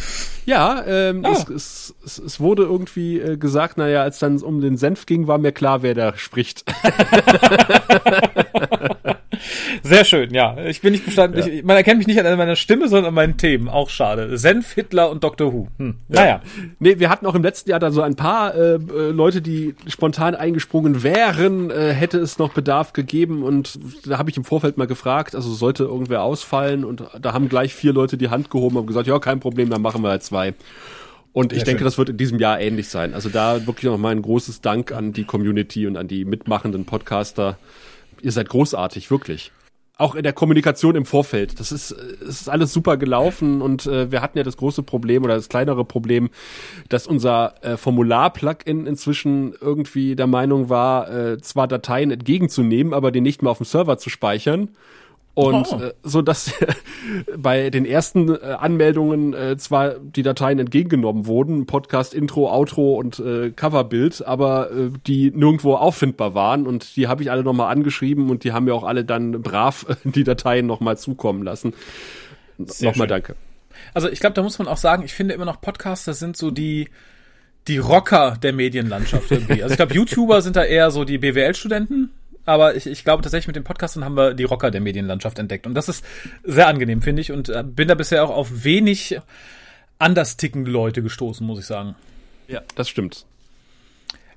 Ja, 0.45 0.85
ähm, 0.87 1.25
ah. 1.25 1.33
es, 1.33 1.49
es, 1.49 1.95
es, 2.05 2.19
es 2.19 2.41
wurde 2.41 2.65
irgendwie 2.65 3.21
äh, 3.21 3.37
gesagt, 3.37 3.79
naja, 3.79 4.03
als 4.03 4.19
dann 4.19 4.41
um 4.43 4.61
den 4.61 4.77
Senf 4.77 5.07
ging, 5.07 5.27
war 5.27 5.39
mir 5.39 5.53
klar, 5.53 5.83
wer 5.83 5.95
da 5.95 6.17
spricht. 6.17 6.65
Sehr 9.83 10.05
schön, 10.05 10.33
ja. 10.35 10.57
Ich 10.67 10.81
bin 10.81 10.93
nicht 10.93 11.05
bestanden. 11.05 11.39
Ja. 11.39 11.47
Ich, 11.47 11.65
man 11.65 11.77
erkennt 11.77 11.99
mich 11.99 12.07
nicht 12.07 12.21
an 12.21 12.37
meiner 12.37 12.57
Stimme, 12.57 12.89
sondern 12.89 13.09
an 13.09 13.15
meinen 13.15 13.37
Themen. 13.37 13.69
Auch 13.69 13.89
schade. 13.89 14.37
Senf, 14.39 14.73
Hitler 14.73 15.11
und 15.11 15.25
Dr. 15.25 15.53
Who. 15.53 15.69
Hm. 15.79 15.97
Naja. 16.09 16.27
Ja. 16.27 16.43
Nee, 16.79 16.99
wir 16.99 17.09
hatten 17.09 17.27
auch 17.27 17.35
im 17.35 17.43
letzten 17.43 17.71
Jahr 17.71 17.81
da 17.81 17.91
so 17.91 18.03
ein 18.03 18.17
paar 18.17 18.55
äh, 18.55 18.77
Leute, 18.77 19.43
die 19.43 19.75
spontan 19.87 20.35
eingesprungen 20.35 21.03
wären, 21.03 21.71
äh, 21.71 21.93
hätte 21.93 22.19
es 22.19 22.39
noch 22.39 22.53
Bedarf 22.53 22.93
gegeben. 22.93 23.43
Und 23.43 23.79
da 24.07 24.19
habe 24.19 24.31
ich 24.31 24.37
im 24.37 24.45
Vorfeld 24.45 24.77
mal 24.77 24.87
gefragt, 24.87 25.35
also 25.35 25.53
sollte 25.53 25.85
irgendwer 25.85 26.23
ausfallen. 26.23 26.85
Und 26.85 27.05
da 27.21 27.33
haben 27.33 27.49
gleich 27.49 27.75
vier 27.75 27.93
Leute 27.93 28.17
die 28.17 28.29
Hand 28.29 28.51
gehoben 28.51 28.77
und 28.77 28.87
gesagt, 28.87 29.07
ja, 29.07 29.19
kein 29.19 29.41
Problem, 29.41 29.71
dann 29.71 29.83
machen 29.83 30.03
wir 30.03 30.11
halt 30.11 30.23
zwei. 30.23 30.55
Und 31.33 31.53
ich 31.53 31.61
Sehr 31.61 31.67
denke, 31.67 31.79
schön. 31.81 31.85
das 31.87 31.99
wird 31.99 32.11
in 32.11 32.17
diesem 32.19 32.39
Jahr 32.39 32.61
ähnlich 32.61 32.89
sein. 32.89 33.15
Also 33.15 33.31
da 33.31 33.67
wirklich 33.67 33.85
noch 33.85 33.97
mal 33.97 34.11
ein 34.11 34.21
großes 34.21 34.61
Dank 34.61 34.93
an 34.93 35.13
die 35.15 35.25
Community 35.25 35.87
und 35.87 35.97
an 35.97 36.07
die 36.07 36.25
mitmachenden 36.27 36.85
Podcaster. 36.85 37.57
Ihr 38.23 38.33
seid 38.33 38.49
großartig, 38.49 39.11
wirklich 39.11 39.53
auch 40.03 40.15
in 40.17 40.25
der 40.25 40.33
Kommunikation 40.33 40.97
im 40.97 41.05
Vorfeld. 41.05 41.61
Das 41.61 41.71
ist, 41.71 41.93
es 41.93 42.41
ist 42.41 42.49
alles 42.49 42.73
super 42.73 42.97
gelaufen 42.97 43.63
und 43.63 43.87
äh, 43.87 44.11
wir 44.11 44.21
hatten 44.21 44.37
ja 44.37 44.45
das 44.45 44.57
große 44.57 44.83
Problem 44.83 45.23
oder 45.23 45.37
das 45.37 45.49
kleinere 45.49 45.85
Problem, 45.85 46.31
dass 46.89 47.07
unser 47.07 47.55
äh, 47.63 47.77
Formular-Plugin 47.77 48.87
inzwischen 48.87 49.55
irgendwie 49.61 50.17
der 50.17 50.27
Meinung 50.27 50.69
war, 50.69 51.11
äh, 51.11 51.39
zwar 51.39 51.69
Dateien 51.69 52.11
entgegenzunehmen, 52.11 52.95
aber 52.95 53.13
die 53.13 53.21
nicht 53.21 53.43
mehr 53.43 53.51
auf 53.53 53.59
dem 53.59 53.67
Server 53.67 53.97
zu 53.97 54.11
speichern. 54.11 54.71
Und 55.35 55.67
oh. 55.73 55.81
äh, 55.81 55.95
so 56.03 56.21
dass 56.21 56.53
bei 57.37 57.71
den 57.71 57.87
ersten 57.87 58.35
äh, 58.35 58.39
Anmeldungen 58.59 59.33
äh, 59.33 59.57
zwar 59.57 59.95
die 59.99 60.23
Dateien 60.23 60.59
entgegengenommen 60.59 61.27
wurden, 61.27 61.65
Podcast, 61.65 62.13
Intro, 62.13 62.53
Outro 62.53 62.97
und 62.97 63.19
äh, 63.19 63.51
Coverbild, 63.51 64.27
aber 64.27 64.71
äh, 64.71 64.91
die 65.07 65.31
nirgendwo 65.31 65.75
auffindbar 65.75 66.35
waren 66.35 66.67
und 66.67 66.97
die 66.97 67.09
habe 67.09 67.23
ich 67.23 67.31
alle 67.31 67.45
nochmal 67.45 67.73
angeschrieben 67.73 68.29
und 68.29 68.45
die 68.45 68.53
haben 68.53 68.65
mir 68.65 68.75
auch 68.75 68.85
alle 68.85 69.05
dann 69.05 69.41
brav 69.41 69.87
äh, 69.89 69.95
die 70.05 70.25
Dateien 70.25 70.67
nochmal 70.67 70.99
zukommen 70.99 71.43
lassen. 71.43 71.73
Nochmal 72.81 73.07
danke. 73.07 73.35
Also 73.95 74.11
ich 74.11 74.21
glaube, 74.21 74.35
da 74.35 74.43
muss 74.43 74.59
man 74.59 74.69
auch 74.69 74.77
sagen, 74.77 75.03
ich 75.03 75.15
finde 75.15 75.35
immer 75.35 75.47
noch 75.47 75.61
Podcaster 75.61 76.13
sind 76.13 76.37
so 76.37 76.51
die 76.51 76.89
die 77.69 77.79
Rocker 77.79 78.37
der 78.43 78.53
Medienlandschaft 78.53 79.31
irgendwie. 79.31 79.63
Also 79.63 79.73
ich 79.73 79.77
glaube, 79.77 79.95
YouTuber 79.95 80.43
sind 80.43 80.57
da 80.57 80.65
eher 80.65 80.91
so 80.91 81.05
die 81.05 81.19
BWL-Studenten, 81.19 82.11
aber 82.45 82.75
ich, 82.75 82.87
ich 82.87 83.05
glaube 83.05 83.23
tatsächlich 83.23 83.47
mit 83.47 83.57
dem 83.57 83.65
Podcastern 83.65 84.05
haben 84.05 84.17
wir 84.17 84.35
die 84.35 84.45
Rocker 84.45 84.71
der 84.71 84.81
Medienlandschaft 84.81 85.39
entdeckt. 85.39 85.67
Und 85.67 85.75
das 85.75 85.89
ist 85.89 86.05
sehr 86.43 86.67
angenehm, 86.67 87.03
finde 87.03 87.23
ich. 87.23 87.33
Und 87.33 87.49
äh, 87.49 87.63
bin 87.65 87.89
da 87.89 87.95
bisher 87.95 88.25
auch 88.25 88.31
auf 88.31 88.65
wenig 88.65 89.19
anders 89.99 90.37
tickende 90.37 90.71
Leute 90.71 91.03
gestoßen, 91.03 91.47
muss 91.47 91.61
ich 91.61 91.67
sagen. 91.67 91.95
Ja, 92.49 92.63
das 92.75 92.89
stimmt. 92.89 93.27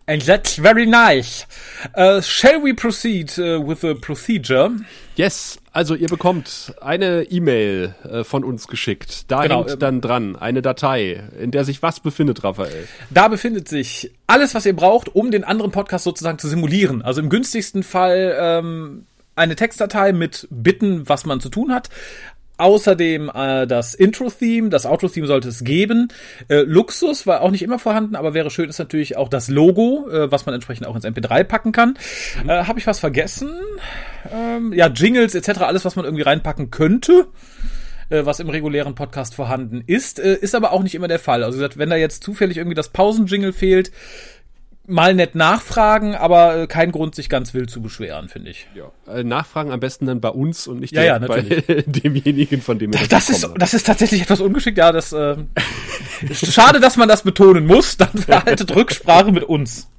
And 0.07 0.21
that's 0.21 0.55
very 0.57 0.85
nice. 0.85 1.47
Uh, 1.95 2.21
shall 2.21 2.61
we 2.61 2.73
proceed 2.73 3.31
uh, 3.39 3.59
with 3.59 3.81
the 3.81 3.95
procedure? 3.95 4.69
Yes, 5.15 5.57
also 5.71 5.95
ihr 5.95 6.07
bekommt 6.07 6.75
eine 6.79 7.23
E-Mail 7.23 7.95
äh, 8.03 8.23
von 8.23 8.43
uns 8.43 8.67
geschickt. 8.67 9.31
Da 9.31 9.41
genau, 9.41 9.61
hängt 9.61 9.71
äh, 9.71 9.77
dann 9.77 10.01
dran 10.01 10.35
eine 10.35 10.61
Datei, 10.61 11.23
in 11.39 11.49
der 11.49 11.63
sich 11.63 11.81
was 11.81 12.01
befindet, 12.01 12.43
Raphael? 12.43 12.87
Da 13.09 13.29
befindet 13.29 13.67
sich 13.67 14.11
alles, 14.27 14.53
was 14.53 14.65
ihr 14.67 14.75
braucht, 14.75 15.15
um 15.15 15.31
den 15.31 15.43
anderen 15.43 15.71
Podcast 15.71 16.03
sozusagen 16.03 16.37
zu 16.37 16.49
simulieren. 16.49 17.01
Also 17.01 17.21
im 17.21 17.29
günstigsten 17.29 17.81
Fall 17.81 18.35
ähm, 18.39 19.05
eine 19.35 19.55
Textdatei 19.55 20.13
mit 20.13 20.47
Bitten, 20.51 21.09
was 21.09 21.25
man 21.25 21.39
zu 21.39 21.49
tun 21.49 21.73
hat. 21.73 21.89
Außerdem 22.57 23.31
äh, 23.33 23.67
das 23.67 23.93
Intro-Theme, 23.93 24.69
das 24.69 24.85
Outro-Theme 24.85 25.27
sollte 25.27 25.49
es 25.49 25.63
geben. 25.63 26.07
Äh, 26.47 26.61
Luxus 26.61 27.27
war 27.27 27.41
auch 27.41 27.51
nicht 27.51 27.63
immer 27.63 27.79
vorhanden, 27.79 28.15
aber 28.15 28.33
wäre 28.33 28.49
schön 28.49 28.69
ist 28.69 28.79
natürlich 28.79 29.17
auch 29.17 29.27
das 29.27 29.49
Logo, 29.49 30.07
äh, 30.09 30.31
was 30.31 30.45
man 30.45 30.55
entsprechend 30.55 30.87
auch 30.87 30.95
ins 30.95 31.05
MP3 31.05 31.43
packen 31.43 31.71
kann. 31.71 31.97
Mhm. 32.43 32.49
Äh, 32.49 32.63
Habe 32.63 32.79
ich 32.79 32.87
was 32.87 32.99
vergessen? 32.99 33.51
Ähm, 34.33 34.71
ja, 34.73 34.87
Jingles 34.87 35.35
etc., 35.35 35.61
alles, 35.61 35.85
was 35.85 35.95
man 35.95 36.05
irgendwie 36.05 36.23
reinpacken 36.23 36.71
könnte 36.71 37.27
äh, 38.09 38.25
was 38.25 38.39
im 38.39 38.49
regulären 38.49 38.95
Podcast 38.95 39.35
vorhanden 39.35 39.83
ist, 39.85 40.19
äh, 40.19 40.35
ist 40.35 40.55
aber 40.55 40.71
auch 40.71 40.83
nicht 40.83 40.95
immer 40.95 41.07
der 41.07 41.19
Fall. 41.19 41.43
Also 41.43 41.67
wenn 41.75 41.89
da 41.89 41.95
jetzt 41.95 42.23
zufällig 42.23 42.57
irgendwie 42.57 42.75
das 42.75 42.89
Pausenjingle 42.89 43.53
fehlt, 43.53 43.91
mal 44.87 45.13
nett 45.13 45.35
nachfragen, 45.35 46.15
aber 46.15 46.57
äh, 46.57 46.67
kein 46.67 46.91
Grund, 46.91 47.15
sich 47.15 47.29
ganz 47.29 47.53
wild 47.53 47.69
zu 47.69 47.81
beschweren, 47.81 48.29
finde 48.29 48.51
ich. 48.51 48.67
Ja. 48.75 48.91
Äh, 49.11 49.23
nachfragen 49.23 49.71
am 49.71 49.79
besten 49.79 50.05
dann 50.05 50.21
bei 50.21 50.29
uns 50.29 50.67
und 50.67 50.79
nicht 50.79 50.93
Ja, 50.93 51.03
ja, 51.03 51.19
bei 51.19 51.41
demjenigen, 51.85 52.61
von 52.61 52.79
dem 52.79 52.93
wir 52.93 52.99
das, 52.99 53.27
das 53.27 53.29
ist 53.29 53.49
Das 53.57 53.73
ist 53.73 53.85
tatsächlich 53.85 54.21
etwas 54.21 54.41
ungeschickt, 54.41 54.77
ja, 54.77 54.91
das 54.91 55.13
äh, 55.13 55.37
schade, 56.31 56.79
dass 56.79 56.97
man 56.97 57.07
das 57.07 57.23
betonen 57.23 57.65
muss, 57.65 57.97
dann 57.97 58.09
verhaltet 58.09 58.69
Rücksprache 58.75 59.31
mit 59.31 59.43
uns. 59.43 59.89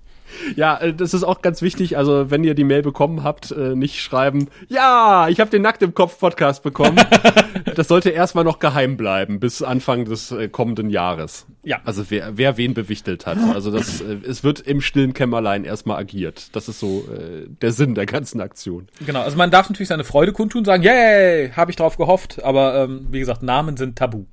Ja, 0.54 0.78
äh, 0.78 0.94
das 0.94 1.14
ist 1.14 1.24
auch 1.24 1.42
ganz 1.42 1.62
wichtig. 1.62 1.96
Also, 1.96 2.30
wenn 2.30 2.44
ihr 2.44 2.54
die 2.54 2.64
Mail 2.64 2.82
bekommen 2.82 3.22
habt, 3.22 3.50
äh, 3.50 3.74
nicht 3.74 4.00
schreiben, 4.00 4.48
ja, 4.68 5.28
ich 5.28 5.40
habe 5.40 5.50
den 5.50 5.62
Nackt 5.62 5.82
im 5.82 5.94
Kopf 5.94 6.18
Podcast 6.18 6.62
bekommen. 6.62 6.98
das 7.74 7.88
sollte 7.88 8.10
erstmal 8.10 8.44
noch 8.44 8.58
geheim 8.58 8.96
bleiben 8.96 9.40
bis 9.40 9.62
Anfang 9.62 10.04
des 10.04 10.32
äh, 10.32 10.48
kommenden 10.48 10.90
Jahres. 10.90 11.46
Ja. 11.62 11.80
Also 11.84 12.04
wer, 12.10 12.36
wer 12.38 12.56
wen 12.56 12.74
bewichtelt 12.74 13.26
hat. 13.26 13.38
Also 13.38 13.70
das, 13.72 14.00
es 14.00 14.44
wird 14.44 14.60
im 14.60 14.80
stillen 14.80 15.14
Kämmerlein 15.14 15.64
erstmal 15.64 15.98
agiert. 15.98 16.54
Das 16.54 16.68
ist 16.68 16.78
so 16.78 17.08
äh, 17.12 17.48
der 17.48 17.72
Sinn 17.72 17.96
der 17.96 18.06
ganzen 18.06 18.40
Aktion. 18.40 18.86
Genau. 19.04 19.22
Also 19.22 19.36
man 19.36 19.50
darf 19.50 19.68
natürlich 19.68 19.88
seine 19.88 20.04
Freude 20.04 20.32
kundtun, 20.32 20.64
sagen, 20.64 20.84
yay, 20.84 21.50
habe 21.50 21.72
ich 21.72 21.76
drauf 21.76 21.96
gehofft. 21.96 22.42
Aber 22.44 22.84
ähm, 22.84 23.08
wie 23.10 23.18
gesagt, 23.18 23.42
Namen 23.42 23.76
sind 23.76 23.96
tabu. 23.96 24.26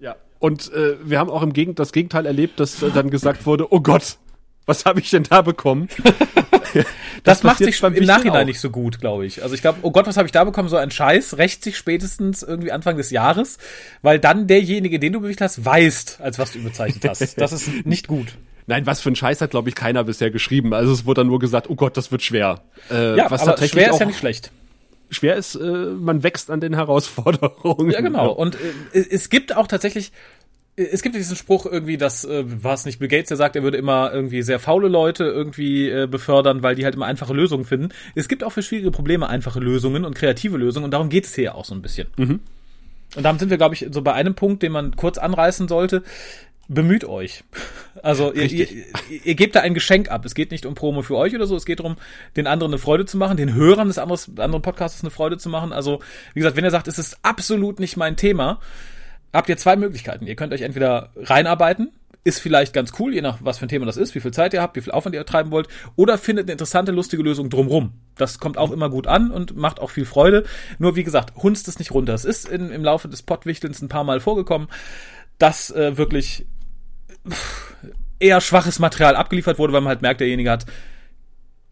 Ja. 0.00 0.16
Und 0.40 0.72
äh, 0.72 0.96
wir 1.04 1.20
haben 1.20 1.30
auch 1.30 1.42
im 1.42 1.52
Gegend 1.52 1.78
das 1.78 1.92
Gegenteil 1.92 2.26
erlebt, 2.26 2.58
dass 2.58 2.82
äh, 2.82 2.90
dann 2.90 3.10
gesagt 3.10 3.46
wurde, 3.46 3.72
oh 3.72 3.80
Gott, 3.80 4.18
was 4.66 4.84
habe 4.84 5.00
ich 5.00 5.10
denn 5.10 5.24
da 5.24 5.42
bekommen? 5.42 5.88
das, 6.74 6.84
das 7.24 7.42
macht 7.42 7.58
sich 7.58 7.82
im 7.82 8.04
Nachhinein 8.04 8.42
auch. 8.42 8.46
nicht 8.46 8.60
so 8.60 8.70
gut, 8.70 9.00
glaube 9.00 9.26
ich. 9.26 9.42
Also 9.42 9.54
ich 9.54 9.60
glaube, 9.60 9.80
oh 9.82 9.90
Gott, 9.90 10.06
was 10.06 10.16
habe 10.16 10.26
ich 10.26 10.32
da 10.32 10.44
bekommen? 10.44 10.68
So 10.68 10.76
ein 10.76 10.90
Scheiß 10.90 11.38
rächt 11.38 11.64
sich 11.64 11.76
spätestens 11.76 12.42
irgendwie 12.42 12.72
Anfang 12.72 12.96
des 12.96 13.10
Jahres, 13.10 13.58
weil 14.02 14.18
dann 14.18 14.46
derjenige, 14.46 14.98
den 14.98 15.12
du 15.12 15.20
bewegt 15.20 15.40
hast, 15.40 15.64
weißt, 15.64 16.20
als 16.20 16.38
was 16.38 16.52
du 16.52 16.58
überzeichnet 16.58 17.08
hast. 17.08 17.22
Das 17.42 17.52
ist 17.52 17.86
nicht 17.86 18.06
gut. 18.06 18.36
Nein, 18.66 18.86
was 18.86 19.00
für 19.00 19.10
ein 19.10 19.16
Scheiß 19.16 19.40
hat, 19.40 19.50
glaube 19.50 19.68
ich, 19.68 19.74
keiner 19.74 20.04
bisher 20.04 20.30
geschrieben. 20.30 20.72
Also 20.74 20.92
es 20.92 21.04
wurde 21.04 21.22
dann 21.22 21.26
nur 21.26 21.40
gesagt, 21.40 21.68
oh 21.68 21.74
Gott, 21.74 21.96
das 21.96 22.12
wird 22.12 22.22
schwer. 22.22 22.60
Äh, 22.90 23.16
ja, 23.16 23.30
was 23.30 23.46
aber 23.46 23.58
schwer 23.66 23.90
ist 23.90 24.00
ja 24.00 24.06
nicht 24.06 24.18
schlecht 24.18 24.52
schwer 25.12 25.36
ist, 25.36 25.54
äh, 25.54 25.60
man 25.60 26.22
wächst 26.22 26.50
an 26.50 26.60
den 26.60 26.74
Herausforderungen. 26.74 27.90
Ja, 27.90 28.00
genau. 28.00 28.32
Und 28.32 28.56
äh, 28.92 28.98
es 29.10 29.28
gibt 29.28 29.54
auch 29.54 29.66
tatsächlich 29.66 30.12
es 30.76 31.02
gibt 31.02 31.14
diesen 31.14 31.36
Spruch 31.36 31.66
irgendwie, 31.66 31.98
dass 31.98 32.24
äh, 32.24 32.44
war 32.62 32.74
es 32.74 32.86
nicht 32.86 32.98
Bill 32.98 33.08
Gates, 33.08 33.28
der 33.28 33.36
sagt, 33.36 33.56
er 33.56 33.62
würde 33.62 33.76
immer 33.76 34.12
irgendwie 34.12 34.42
sehr 34.42 34.58
faule 34.58 34.88
Leute 34.88 35.24
irgendwie 35.24 35.88
äh, 35.90 36.06
befördern, 36.06 36.62
weil 36.62 36.74
die 36.74 36.84
halt 36.84 36.94
immer 36.94 37.06
einfache 37.06 37.34
Lösungen 37.34 37.64
finden. 37.64 37.90
Es 38.14 38.28
gibt 38.28 38.42
auch 38.42 38.52
für 38.52 38.62
schwierige 38.62 38.90
Probleme 38.90 39.28
einfache 39.28 39.60
Lösungen 39.60 40.04
und 40.04 40.14
kreative 40.14 40.56
Lösungen 40.56 40.84
und 40.84 40.90
darum 40.92 41.10
geht 41.10 41.26
es 41.26 41.34
hier 41.34 41.54
auch 41.54 41.66
so 41.66 41.74
ein 41.74 41.82
bisschen. 41.82 42.08
Mhm. 42.16 42.40
Und 43.14 43.22
damit 43.22 43.40
sind 43.40 43.50
wir, 43.50 43.58
glaube 43.58 43.74
ich, 43.74 43.86
so 43.90 44.00
bei 44.00 44.14
einem 44.14 44.34
Punkt, 44.34 44.62
den 44.62 44.72
man 44.72 44.96
kurz 44.96 45.18
anreißen 45.18 45.68
sollte. 45.68 46.02
Bemüht 46.68 47.04
euch. 47.04 47.44
Also 48.02 48.32
ihr, 48.32 48.50
ihr, 48.50 48.66
ihr 49.24 49.34
gebt 49.34 49.54
da 49.54 49.60
ein 49.60 49.74
Geschenk 49.74 50.10
ab. 50.10 50.24
Es 50.24 50.34
geht 50.34 50.52
nicht 50.52 50.64
um 50.64 50.74
Promo 50.74 51.02
für 51.02 51.16
euch 51.16 51.34
oder 51.34 51.46
so. 51.46 51.54
Es 51.54 51.66
geht 51.66 51.80
darum, 51.80 51.96
den 52.36 52.46
anderen 52.46 52.72
eine 52.72 52.78
Freude 52.78 53.04
zu 53.04 53.18
machen, 53.18 53.36
den 53.36 53.52
Hörern 53.52 53.88
des 53.88 53.98
anderen 53.98 54.62
Podcasts 54.62 55.02
eine 55.02 55.10
Freude 55.10 55.36
zu 55.36 55.50
machen. 55.50 55.74
Also 55.74 56.00
wie 56.32 56.40
gesagt, 56.40 56.56
wenn 56.56 56.64
ihr 56.64 56.70
sagt, 56.70 56.88
es 56.88 56.98
ist 56.98 57.18
absolut 57.22 57.80
nicht 57.80 57.98
mein 57.98 58.16
Thema, 58.16 58.60
habt 59.32 59.48
ihr 59.48 59.56
zwei 59.56 59.76
Möglichkeiten. 59.76 60.26
Ihr 60.26 60.36
könnt 60.36 60.52
euch 60.52 60.62
entweder 60.62 61.10
reinarbeiten, 61.16 61.90
ist 62.24 62.38
vielleicht 62.38 62.72
ganz 62.72 62.92
cool, 62.98 63.14
je 63.14 63.20
nach 63.20 63.38
was 63.40 63.58
für 63.58 63.66
ein 63.66 63.68
Thema 63.68 63.86
das 63.86 63.96
ist, 63.96 64.14
wie 64.14 64.20
viel 64.20 64.32
Zeit 64.32 64.54
ihr 64.54 64.62
habt, 64.62 64.76
wie 64.76 64.80
viel 64.80 64.92
Aufwand 64.92 65.14
ihr 65.14 65.26
treiben 65.26 65.50
wollt, 65.50 65.68
oder 65.96 66.18
findet 66.18 66.44
eine 66.44 66.52
interessante, 66.52 66.92
lustige 66.92 67.22
Lösung 67.22 67.50
drumrum. 67.50 67.94
Das 68.16 68.38
kommt 68.38 68.58
auch 68.58 68.70
immer 68.70 68.90
gut 68.90 69.06
an 69.06 69.30
und 69.30 69.56
macht 69.56 69.80
auch 69.80 69.90
viel 69.90 70.04
Freude. 70.04 70.44
Nur 70.78 70.94
wie 70.94 71.02
gesagt, 71.02 71.34
hunzt 71.36 71.66
es 71.66 71.78
nicht 71.78 71.92
runter. 71.92 72.14
Es 72.14 72.24
ist 72.24 72.48
in, 72.48 72.70
im 72.70 72.84
Laufe 72.84 73.08
des 73.08 73.22
Pottwichtelns 73.22 73.82
ein 73.82 73.88
paar 73.88 74.04
Mal 74.04 74.20
vorgekommen, 74.20 74.68
dass 75.38 75.70
äh, 75.70 75.96
wirklich 75.96 76.46
eher 78.20 78.40
schwaches 78.40 78.78
Material 78.78 79.16
abgeliefert 79.16 79.58
wurde, 79.58 79.72
weil 79.72 79.80
man 79.80 79.88
halt 79.88 80.02
merkt, 80.02 80.20
derjenige 80.20 80.50
hat 80.50 80.66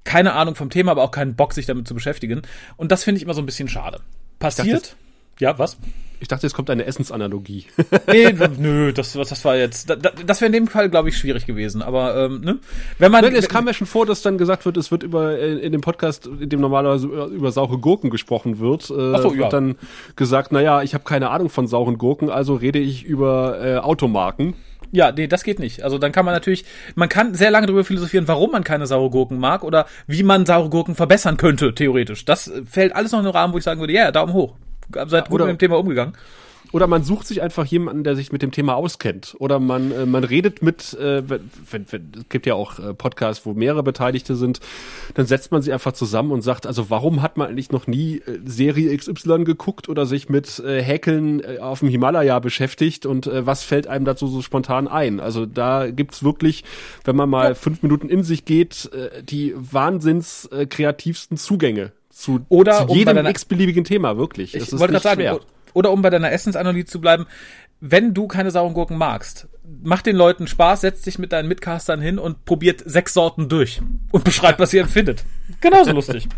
keine 0.02 0.32
Ahnung 0.32 0.56
vom 0.56 0.70
Thema, 0.70 0.92
aber 0.92 1.02
auch 1.02 1.10
keinen 1.10 1.36
Bock, 1.36 1.52
sich 1.52 1.66
damit 1.66 1.86
zu 1.86 1.94
beschäftigen. 1.94 2.42
Und 2.76 2.90
das 2.90 3.04
finde 3.04 3.18
ich 3.18 3.22
immer 3.22 3.34
so 3.34 3.42
ein 3.42 3.46
bisschen 3.46 3.68
schade. 3.68 4.00
Passiert? 4.38 4.96
Ja, 5.38 5.58
was? 5.58 5.76
Ich 6.20 6.28
dachte, 6.28 6.46
es 6.46 6.52
kommt 6.52 6.68
eine 6.68 6.84
Essensanalogie. 6.84 7.64
nee, 8.06 8.32
nö, 8.58 8.92
das, 8.92 9.14
das 9.14 9.44
war 9.44 9.56
jetzt, 9.56 9.88
das, 9.88 9.98
das 10.26 10.40
wäre 10.40 10.46
in 10.46 10.52
dem 10.52 10.66
Fall, 10.66 10.90
glaube 10.90 11.08
ich, 11.08 11.16
schwierig 11.16 11.46
gewesen. 11.46 11.80
Aber 11.80 12.14
ähm, 12.14 12.42
ne? 12.42 12.58
wenn 12.98 13.10
man, 13.10 13.24
Nein, 13.24 13.34
es 13.34 13.48
kam 13.48 13.66
ja 13.66 13.72
schon 13.72 13.86
vor, 13.86 14.04
dass 14.04 14.20
dann 14.20 14.36
gesagt 14.36 14.66
wird, 14.66 14.76
es 14.76 14.90
wird 14.90 15.02
über 15.02 15.38
äh, 15.38 15.54
in 15.54 15.72
dem 15.72 15.80
Podcast, 15.80 16.26
in 16.26 16.50
dem 16.50 16.60
normalerweise 16.60 17.06
über 17.06 17.50
saure 17.52 17.78
Gurken 17.78 18.10
gesprochen 18.10 18.58
wird, 18.58 18.84
äh, 18.84 18.86
so, 18.86 19.30
wird 19.30 19.36
ja. 19.36 19.48
dann 19.48 19.76
gesagt, 20.14 20.52
naja, 20.52 20.82
ich 20.82 20.92
habe 20.92 21.04
keine 21.04 21.30
Ahnung 21.30 21.48
von 21.48 21.66
sauren 21.66 21.96
Gurken, 21.96 22.28
also 22.28 22.54
rede 22.54 22.78
ich 22.78 23.04
über 23.04 23.58
äh, 23.64 23.76
Automarken. 23.78 24.54
Ja, 24.92 25.12
nee, 25.12 25.26
das 25.26 25.42
geht 25.42 25.58
nicht. 25.58 25.84
Also 25.84 25.96
dann 25.96 26.12
kann 26.12 26.26
man 26.26 26.34
natürlich, 26.34 26.64
man 26.96 27.08
kann 27.08 27.34
sehr 27.34 27.50
lange 27.50 27.66
darüber 27.66 27.84
philosophieren, 27.84 28.28
warum 28.28 28.50
man 28.50 28.64
keine 28.64 28.86
saure 28.86 29.08
Gurken 29.08 29.38
mag 29.38 29.64
oder 29.64 29.86
wie 30.06 30.22
man 30.22 30.44
saure 30.44 30.68
Gurken 30.68 30.96
verbessern 30.96 31.38
könnte, 31.38 31.74
theoretisch. 31.74 32.26
Das 32.26 32.52
fällt 32.66 32.94
alles 32.94 33.12
noch 33.12 33.20
in 33.20 33.24
den 33.24 33.32
Rahmen, 33.32 33.54
wo 33.54 33.58
ich 33.58 33.64
sagen 33.64 33.80
würde, 33.80 33.92
ja, 33.94 34.02
yeah, 34.02 34.12
Daumen 34.12 34.34
hoch 34.34 34.56
seid 34.92 35.26
gut 35.28 35.34
oder, 35.34 35.46
mit 35.46 35.54
dem 35.54 35.58
Thema 35.58 35.78
umgegangen. 35.78 36.14
Oder 36.72 36.86
man 36.86 37.02
sucht 37.02 37.26
sich 37.26 37.42
einfach 37.42 37.64
jemanden, 37.64 38.04
der 38.04 38.14
sich 38.14 38.30
mit 38.30 38.42
dem 38.42 38.52
Thema 38.52 38.74
auskennt. 38.74 39.34
Oder 39.38 39.58
man, 39.58 39.90
äh, 39.90 40.06
man 40.06 40.22
redet 40.22 40.62
mit, 40.62 40.94
äh, 40.94 41.28
wenn, 41.28 41.50
wenn, 41.70 42.12
es 42.16 42.28
gibt 42.28 42.46
ja 42.46 42.54
auch 42.54 42.78
äh, 42.78 42.94
Podcasts, 42.94 43.44
wo 43.44 43.54
mehrere 43.54 43.82
Beteiligte 43.82 44.36
sind, 44.36 44.60
dann 45.14 45.26
setzt 45.26 45.50
man 45.50 45.62
sie 45.62 45.72
einfach 45.72 45.92
zusammen 45.92 46.30
und 46.30 46.42
sagt, 46.42 46.66
also 46.66 46.88
warum 46.88 47.22
hat 47.22 47.36
man 47.36 47.48
eigentlich 47.48 47.72
noch 47.72 47.86
nie 47.86 48.18
äh, 48.18 48.38
Serie 48.44 48.96
XY 48.96 49.44
geguckt 49.44 49.88
oder 49.88 50.06
sich 50.06 50.28
mit 50.28 50.60
äh, 50.60 50.80
Häkeln 50.80 51.42
äh, 51.42 51.58
auf 51.58 51.80
dem 51.80 51.88
Himalaya 51.88 52.38
beschäftigt 52.38 53.04
und 53.04 53.26
äh, 53.26 53.46
was 53.46 53.64
fällt 53.64 53.88
einem 53.88 54.04
dazu 54.04 54.28
so 54.28 54.40
spontan 54.40 54.86
ein? 54.86 55.18
Also 55.18 55.46
da 55.46 55.90
gibt's 55.90 56.22
wirklich, 56.22 56.64
wenn 57.04 57.16
man 57.16 57.28
mal 57.28 57.48
ja. 57.48 57.54
fünf 57.54 57.82
Minuten 57.82 58.08
in 58.08 58.22
sich 58.22 58.44
geht, 58.44 58.90
äh, 58.92 59.22
die 59.24 59.54
wahnsinns 59.56 60.46
äh, 60.52 60.66
kreativsten 60.66 61.36
Zugänge 61.36 61.92
zu, 62.20 62.44
oder 62.48 62.86
zu 62.86 62.94
jedem 62.94 63.18
um 63.18 63.26
x-beliebigen 63.26 63.84
Thema, 63.84 64.18
wirklich. 64.18 64.54
Ich 64.54 64.70
wollte 64.72 64.92
gerade 64.92 65.02
sagen, 65.02 65.20
schwer. 65.20 65.40
oder 65.72 65.90
um 65.90 66.02
bei 66.02 66.10
deiner 66.10 66.30
Essensanalyse 66.30 66.86
zu 66.86 67.00
bleiben, 67.00 67.26
wenn 67.80 68.12
du 68.12 68.28
keine 68.28 68.50
sauren 68.50 68.74
Gurken 68.74 68.98
magst, 68.98 69.48
mach 69.82 70.02
den 70.02 70.16
Leuten 70.16 70.46
Spaß, 70.46 70.82
setz 70.82 71.00
dich 71.02 71.18
mit 71.18 71.32
deinen 71.32 71.48
Mitcastern 71.48 72.00
hin 72.00 72.18
und 72.18 72.44
probiert 72.44 72.82
sechs 72.84 73.14
Sorten 73.14 73.48
durch 73.48 73.80
und 74.12 74.24
beschreibt, 74.24 74.60
was 74.60 74.74
ihr 74.74 74.82
empfindet. 74.82 75.24
Genauso 75.60 75.92
lustig. 75.92 76.28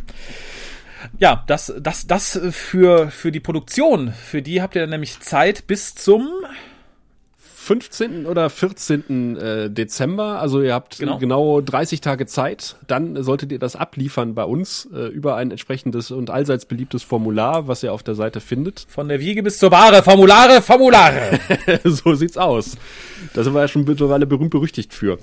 Ja, 1.19 1.43
das, 1.49 1.75
das, 1.81 2.07
das 2.07 2.41
für, 2.53 3.11
für 3.11 3.33
die 3.33 3.41
Produktion, 3.41 4.13
für 4.13 4.41
die 4.41 4.63
habt 4.63 4.77
ihr 4.77 4.83
dann 4.83 4.91
nämlich 4.91 5.19
Zeit 5.19 5.67
bis 5.67 5.97
zum 5.97 6.29
15. 7.63 8.27
oder 8.27 8.51
14. 8.51 9.37
Äh, 9.37 9.71
Dezember. 9.71 10.41
Also 10.41 10.63
ihr 10.63 10.75
habt 10.75 10.99
genau. 10.99 11.19
genau 11.19 11.61
30 11.61 12.01
Tage 12.01 12.27
Zeit. 12.27 12.77
Dann 12.89 13.23
solltet 13.23 13.53
ihr 13.53 13.61
das 13.61 13.77
abliefern 13.77 14.35
bei 14.35 14.45
uns 14.45 14.89
äh, 14.93 15.07
über 15.07 15.37
ein 15.37 15.53
entsprechendes 15.53 16.11
und 16.11 16.31
allseits 16.31 16.67
beliebtes 16.67 17.05
Formular, 17.05 17.69
was 17.69 17.83
ihr 17.85 17.93
auf 17.93 18.03
der 18.03 18.17
Seite 18.17 18.41
findet. 18.41 18.85
Von 18.89 19.09
der 19.09 19.21
Wiege 19.21 19.45
bis 19.45 19.59
zur 19.59 19.71
Bahre. 19.71 20.03
Formulare, 20.03 20.61
Formulare. 20.61 21.39
so 21.85 22.15
sieht's 22.15 22.37
aus. 22.37 22.77
Da 23.33 23.45
sind 23.45 23.55
wir 23.55 23.61
ja 23.61 23.69
schon 23.69 23.85
mittlerweile 23.85 24.27
berühmt 24.27 24.51
berüchtigt 24.51 24.93
für. 24.93 25.19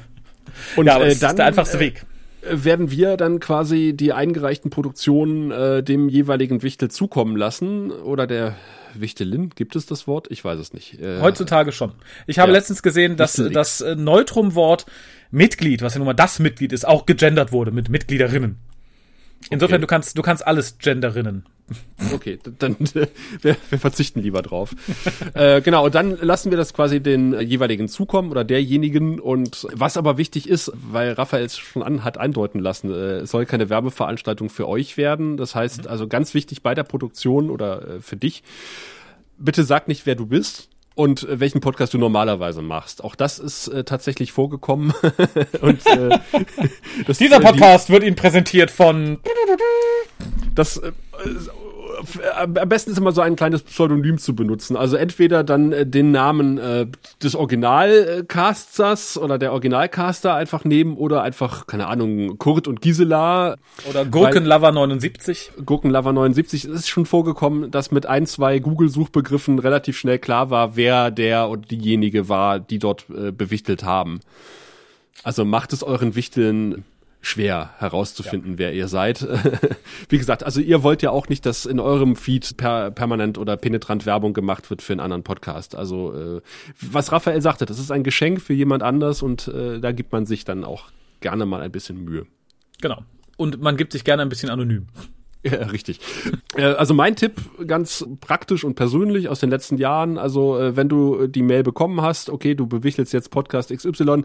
Und 0.76 0.86
ja, 0.86 0.96
äh, 0.96 1.14
dann, 1.14 1.30
ist 1.30 1.38
der 1.38 1.46
einfachste 1.46 1.78
Weg 1.78 2.04
werden 2.42 2.90
wir 2.90 3.16
dann 3.16 3.40
quasi 3.40 3.94
die 3.94 4.12
eingereichten 4.12 4.70
Produktionen 4.70 5.50
äh, 5.50 5.82
dem 5.82 6.08
jeweiligen 6.08 6.62
Wichtel 6.62 6.90
zukommen 6.90 7.36
lassen 7.36 7.90
oder 7.90 8.26
der 8.26 8.56
Wichtelin, 8.94 9.50
gibt 9.54 9.76
es 9.76 9.86
das 9.86 10.06
Wort? 10.06 10.28
Ich 10.30 10.44
weiß 10.44 10.58
es 10.58 10.72
nicht. 10.72 11.00
Äh, 11.00 11.20
Heutzutage 11.20 11.72
schon. 11.72 11.92
Ich 12.26 12.38
habe 12.38 12.52
ja. 12.52 12.58
letztens 12.58 12.82
gesehen, 12.82 13.16
dass 13.16 13.42
das 13.52 13.80
äh, 13.80 13.96
Neutrum-Wort 13.96 14.86
Mitglied, 15.30 15.82
was 15.82 15.94
ja 15.94 15.98
nun 15.98 16.06
mal 16.06 16.14
das 16.14 16.38
Mitglied 16.38 16.72
ist, 16.72 16.86
auch 16.86 17.06
gegendert 17.06 17.52
wurde 17.52 17.70
mit 17.70 17.88
Mitgliederinnen. 17.88 18.56
Insofern, 19.50 19.76
okay. 19.76 19.80
du 19.80 19.86
kannst, 19.86 20.18
du 20.18 20.22
kannst 20.22 20.46
alles 20.46 20.78
genderinnen. 20.78 21.44
Okay, 22.14 22.38
dann 22.58 22.72
äh, 22.94 23.08
wir, 23.42 23.56
wir 23.68 23.78
verzichten 23.78 24.20
lieber 24.20 24.42
drauf. 24.42 24.74
äh, 25.34 25.60
genau, 25.60 25.86
und 25.86 25.94
dann 25.94 26.16
lassen 26.20 26.50
wir 26.50 26.58
das 26.58 26.72
quasi 26.72 27.00
den 27.00 27.38
jeweiligen 27.40 27.88
zukommen 27.88 28.30
oder 28.30 28.44
derjenigen. 28.44 29.20
Und 29.20 29.66
was 29.72 29.96
aber 29.96 30.16
wichtig 30.16 30.48
ist, 30.48 30.72
weil 30.74 31.12
Raphael 31.12 31.44
es 31.44 31.58
schon 31.58 31.82
an, 31.82 32.04
hat 32.04 32.18
andeuten 32.18 32.60
lassen, 32.60 32.90
äh, 32.90 33.18
es 33.20 33.30
soll 33.30 33.46
keine 33.46 33.68
Werbeveranstaltung 33.68 34.48
für 34.48 34.68
euch 34.68 34.96
werden. 34.96 35.36
Das 35.36 35.54
heißt 35.54 35.86
also 35.86 36.08
ganz 36.08 36.34
wichtig 36.34 36.62
bei 36.62 36.74
der 36.74 36.84
Produktion 36.84 37.50
oder 37.50 37.96
äh, 37.96 38.00
für 38.00 38.16
dich, 38.16 38.42
bitte 39.38 39.64
sag 39.64 39.88
nicht, 39.88 40.06
wer 40.06 40.14
du 40.14 40.26
bist 40.26 40.68
und 40.98 41.22
äh, 41.22 41.38
welchen 41.38 41.60
Podcast 41.60 41.94
du 41.94 41.98
normalerweise 41.98 42.60
machst. 42.60 43.04
Auch 43.04 43.14
das 43.14 43.38
ist 43.38 43.68
äh, 43.68 43.84
tatsächlich 43.84 44.32
vorgekommen. 44.32 44.92
und, 45.60 45.86
äh, 45.86 46.18
das, 47.06 47.18
Dieser 47.18 47.38
Podcast 47.38 47.88
die, 47.88 47.92
wird 47.92 48.02
Ihnen 48.02 48.16
präsentiert 48.16 48.70
von. 48.72 49.18
Das 50.56 50.78
äh, 50.78 50.90
am 52.36 52.68
besten 52.68 52.90
ist 52.92 52.98
immer 52.98 53.12
so 53.12 53.20
ein 53.20 53.36
kleines 53.36 53.62
Pseudonym 53.62 54.18
zu 54.18 54.34
benutzen. 54.34 54.76
Also 54.76 54.96
entweder 54.96 55.44
dann 55.44 55.72
äh, 55.72 55.86
den 55.86 56.10
Namen 56.10 56.58
äh, 56.58 56.86
des 57.22 57.34
Originalcasters 57.34 59.18
oder 59.18 59.38
der 59.38 59.52
Originalcaster 59.52 60.34
einfach 60.34 60.64
nehmen 60.64 60.96
oder 60.96 61.22
einfach, 61.22 61.66
keine 61.66 61.86
Ahnung, 61.86 62.38
Kurt 62.38 62.68
und 62.68 62.80
Gisela. 62.80 63.56
Oder 63.88 64.04
Gurkenlover 64.04 64.72
79. 64.72 65.52
Gurkenlover 65.64 66.12
79. 66.12 66.64
Es 66.64 66.70
ist 66.70 66.88
schon 66.88 67.06
vorgekommen, 67.06 67.70
dass 67.70 67.90
mit 67.90 68.06
ein, 68.06 68.26
zwei 68.26 68.58
Google-Suchbegriffen 68.58 69.58
relativ 69.58 69.98
schnell 69.98 70.18
klar 70.18 70.50
war, 70.50 70.76
wer 70.76 71.10
der 71.10 71.48
oder 71.48 71.62
diejenige 71.62 72.28
war, 72.28 72.60
die 72.60 72.78
dort 72.78 73.06
äh, 73.10 73.32
bewichtelt 73.32 73.82
haben. 73.82 74.20
Also 75.24 75.44
macht 75.44 75.72
es 75.72 75.82
euren 75.82 76.14
Wichteln 76.14 76.84
schwer 77.20 77.70
herauszufinden, 77.78 78.52
ja. 78.52 78.58
wer 78.58 78.74
ihr 78.74 78.88
seid. 78.88 79.26
Wie 80.08 80.18
gesagt, 80.18 80.44
also 80.44 80.60
ihr 80.60 80.82
wollt 80.82 81.02
ja 81.02 81.10
auch 81.10 81.28
nicht, 81.28 81.44
dass 81.46 81.66
in 81.66 81.80
eurem 81.80 82.16
Feed 82.16 82.56
per, 82.56 82.90
permanent 82.90 83.38
oder 83.38 83.56
penetrant 83.56 84.06
Werbung 84.06 84.32
gemacht 84.32 84.70
wird 84.70 84.82
für 84.82 84.92
einen 84.92 85.00
anderen 85.00 85.24
Podcast. 85.24 85.74
Also 85.74 86.14
äh, 86.14 86.40
was 86.80 87.12
Raphael 87.12 87.42
sagte, 87.42 87.66
das 87.66 87.78
ist 87.78 87.90
ein 87.90 88.04
Geschenk 88.04 88.40
für 88.40 88.54
jemand 88.54 88.82
anders 88.82 89.22
und 89.22 89.48
äh, 89.48 89.80
da 89.80 89.92
gibt 89.92 90.12
man 90.12 90.26
sich 90.26 90.44
dann 90.44 90.64
auch 90.64 90.90
gerne 91.20 91.46
mal 91.46 91.60
ein 91.60 91.72
bisschen 91.72 92.04
Mühe. 92.04 92.26
Genau. 92.80 93.02
Und 93.36 93.60
man 93.60 93.76
gibt 93.76 93.92
sich 93.92 94.04
gerne 94.04 94.22
ein 94.22 94.28
bisschen 94.28 94.50
anonym. 94.50 94.86
Ja, 95.42 95.58
richtig. 95.66 96.00
Äh, 96.56 96.62
also 96.62 96.94
mein 96.94 97.16
Tipp, 97.16 97.40
ganz 97.66 98.04
praktisch 98.20 98.64
und 98.64 98.74
persönlich 98.74 99.28
aus 99.28 99.40
den 99.40 99.50
letzten 99.50 99.76
Jahren, 99.76 100.18
also 100.18 100.58
äh, 100.58 100.76
wenn 100.76 100.88
du 100.88 101.26
die 101.26 101.42
Mail 101.42 101.62
bekommen 101.62 102.02
hast, 102.02 102.30
okay, 102.30 102.54
du 102.54 102.66
bewichtelst 102.66 103.12
jetzt 103.12 103.30
Podcast 103.30 103.70
XY, 103.70 104.24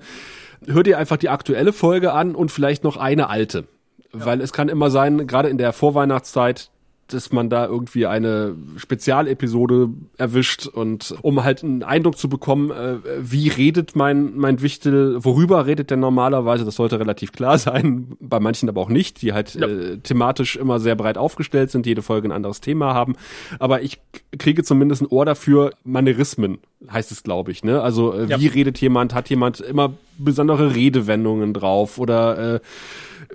hör 0.66 0.84
dir 0.84 0.98
einfach 0.98 1.18
die 1.18 1.30
aktuelle 1.30 1.74
Folge 1.74 2.14
an 2.14 2.36
und 2.36 2.52
vielleicht 2.52 2.84
noch 2.84 2.98
eine 2.98 3.30
alte. 3.30 3.66
Ja. 4.14 4.26
Weil 4.26 4.42
es 4.42 4.54
kann 4.54 4.70
immer 4.70 4.90
sein, 4.90 5.28
gerade 5.28 5.50
in 5.50 5.58
der 5.58 5.74
Vorweihnachtszeit, 5.74 6.72
dass 7.08 7.32
man 7.32 7.50
da 7.50 7.66
irgendwie 7.66 8.06
eine 8.06 8.56
Spezialepisode 8.78 9.90
erwischt 10.18 10.68
und 10.68 11.14
um 11.22 11.44
halt 11.44 11.64
einen 11.64 11.84
Eindruck 11.84 12.18
zu 12.18 12.30
bekommen, 12.30 12.72
äh, 12.72 12.98
wie 13.20 13.50
redet 13.50 13.96
mein 13.96 14.36
mein 14.38 14.62
Wichtel, 14.62 15.24
worüber 15.24 15.66
redet 15.66 15.90
der 15.90 15.98
normalerweise, 15.98 16.66
das 16.66 16.76
sollte 16.76 17.00
relativ 17.00 17.32
klar 17.32 17.58
sein, 17.58 18.16
bei 18.20 18.40
manchen 18.40 18.70
aber 18.70 18.82
auch 18.82 18.90
nicht, 18.90 19.22
die 19.22 19.34
halt 19.34 19.56
ja. 19.56 19.68
äh, 19.68 19.98
thematisch 19.98 20.56
immer 20.56 20.80
sehr 20.80 20.96
breit 20.96 21.18
aufgestellt 21.18 21.72
sind, 21.72 21.86
jede 21.86 22.02
Folge 22.02 22.28
ein 22.28 22.32
anderes 22.32 22.62
Thema 22.62 22.94
haben, 22.94 23.16
aber 23.60 23.82
ich 23.82 24.00
kriege 24.38 24.64
zumindest 24.64 25.02
ein 25.02 25.08
Ohr 25.08 25.26
dafür, 25.26 25.72
Manierismen 25.84 26.60
heißt 26.92 27.12
es, 27.12 27.24
glaube 27.24 27.52
ich, 27.52 27.64
ne? 27.64 27.82
Also 27.82 28.14
äh, 28.14 28.26
ja. 28.26 28.40
wie 28.40 28.48
redet 28.48 28.80
jemand, 28.80 29.14
hat 29.14 29.30
jemand 29.30 29.60
immer 29.62 29.94
besondere 30.18 30.76
Redewendungen 30.76 31.54
drauf 31.54 31.98
oder 31.98 32.56
äh, 32.56 32.60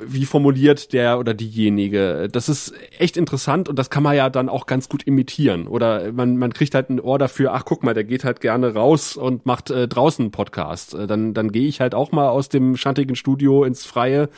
wie 0.06 0.24
formuliert 0.24 0.92
der 0.92 1.18
oder 1.18 1.34
diejenige. 1.34 2.28
Das 2.30 2.48
ist 2.48 2.72
echt 2.98 3.16
interessant 3.16 3.68
und 3.68 3.78
das 3.78 3.90
kann 3.90 4.02
man 4.02 4.16
ja 4.16 4.30
dann 4.30 4.48
auch 4.48 4.66
ganz 4.66 4.88
gut 4.88 5.02
imitieren. 5.02 5.66
Oder 5.66 6.12
man, 6.12 6.36
man 6.36 6.52
kriegt 6.52 6.74
halt 6.74 6.90
ein 6.90 7.00
Ohr 7.00 7.18
dafür, 7.18 7.54
ach 7.54 7.64
guck 7.64 7.82
mal, 7.82 7.94
der 7.94 8.04
geht 8.04 8.24
halt 8.24 8.40
gerne 8.40 8.74
raus 8.74 9.16
und 9.16 9.46
macht 9.46 9.70
äh, 9.70 9.88
draußen 9.88 10.24
einen 10.24 10.32
Podcast. 10.32 10.94
Äh, 10.94 11.06
dann, 11.06 11.34
dann 11.34 11.52
gehe 11.52 11.68
ich 11.68 11.80
halt 11.80 11.94
auch 11.94 12.12
mal 12.12 12.28
aus 12.28 12.48
dem 12.48 12.76
schantigen 12.76 13.16
Studio 13.16 13.64
ins 13.64 13.84
Freie 13.84 14.28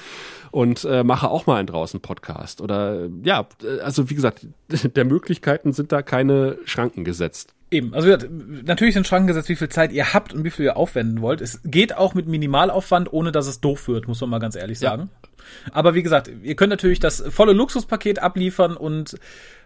und 0.50 0.84
äh, 0.84 1.04
mache 1.04 1.30
auch 1.30 1.46
mal 1.46 1.56
einen 1.56 1.66
draußen 1.66 2.00
Podcast. 2.00 2.60
Oder 2.60 3.08
ja, 3.22 3.46
äh, 3.62 3.80
also 3.80 4.10
wie 4.10 4.14
gesagt, 4.14 4.46
der 4.96 5.04
Möglichkeiten 5.04 5.72
sind 5.72 5.92
da 5.92 6.02
keine 6.02 6.58
Schranken 6.64 7.04
gesetzt. 7.04 7.54
Eben, 7.72 7.94
also 7.94 8.16
natürlich 8.64 8.94
sind 8.94 9.06
Schranken 9.06 9.28
gesetzt, 9.28 9.48
wie 9.48 9.54
viel 9.54 9.68
Zeit 9.68 9.92
ihr 9.92 10.12
habt 10.12 10.34
und 10.34 10.42
wie 10.42 10.50
viel 10.50 10.64
ihr 10.64 10.76
aufwenden 10.76 11.20
wollt. 11.20 11.40
Es 11.40 11.60
geht 11.64 11.96
auch 11.96 12.14
mit 12.14 12.26
Minimalaufwand, 12.26 13.12
ohne 13.12 13.30
dass 13.30 13.46
es 13.46 13.60
doof 13.60 13.86
wird, 13.86 14.08
muss 14.08 14.20
man 14.20 14.30
mal 14.30 14.40
ganz 14.40 14.56
ehrlich 14.56 14.80
sagen. 14.80 15.08
Ja. 15.22 15.29
Aber 15.72 15.94
wie 15.94 16.02
gesagt, 16.02 16.30
ihr 16.42 16.56
könnt 16.56 16.70
natürlich 16.70 17.00
das 17.00 17.22
volle 17.28 17.52
Luxuspaket 17.52 18.20
abliefern 18.20 18.76
und 18.76 19.18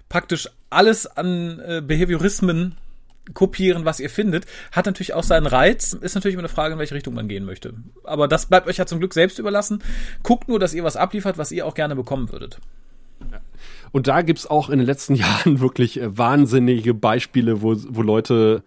praktisch 0.09 0.49
alles 0.71 1.07
an 1.07 1.61
äh, 1.61 1.83
Behaviorismen 1.85 2.77
kopieren, 3.33 3.85
was 3.87 4.01
ihr 4.01 4.11
findet, 4.11 4.45
hat 4.71 4.87
natürlich 4.87 5.15
auch 5.15 5.23
seinen 5.23 5.47
Reiz. 5.47 5.95
Ist 5.95 6.15
natürlich 6.15 6.35
immer 6.35 6.43
eine 6.43 6.49
Frage, 6.49 6.75
in 6.75 6.79
welche 6.79 6.95
Richtung 6.95 7.15
man 7.15 7.29
gehen 7.29 7.45
möchte. 7.45 7.73
Aber 8.03 8.29
das 8.29 8.47
bleibt 8.47 8.69
euch 8.69 8.77
ja 8.77 8.87
zum 8.87 8.99
Glück 8.99 9.15
selbst 9.15 9.39
überlassen. 9.39 9.83
Guckt 10.23 10.49
nur, 10.49 10.59
dass 10.59 10.75
ihr 10.75 10.85
was 10.85 10.97
abliefert, 10.97 11.39
was 11.39 11.51
ihr 11.51 11.67
auch 11.67 11.75
gerne 11.75 11.97
bekommen 11.97 12.31
würdet. 12.31 12.59
Und 13.93 14.09
da 14.09 14.23
gibt's 14.23 14.47
auch 14.47 14.69
in 14.69 14.79
den 14.79 14.87
letzten 14.87 15.15
Jahren 15.15 15.61
wirklich 15.61 16.01
äh, 16.01 16.19
wahnsinnige 16.19 16.93
Beispiele, 16.95 17.63
wo, 17.63 17.75
wo 17.77 18.03
Leute 18.03 18.63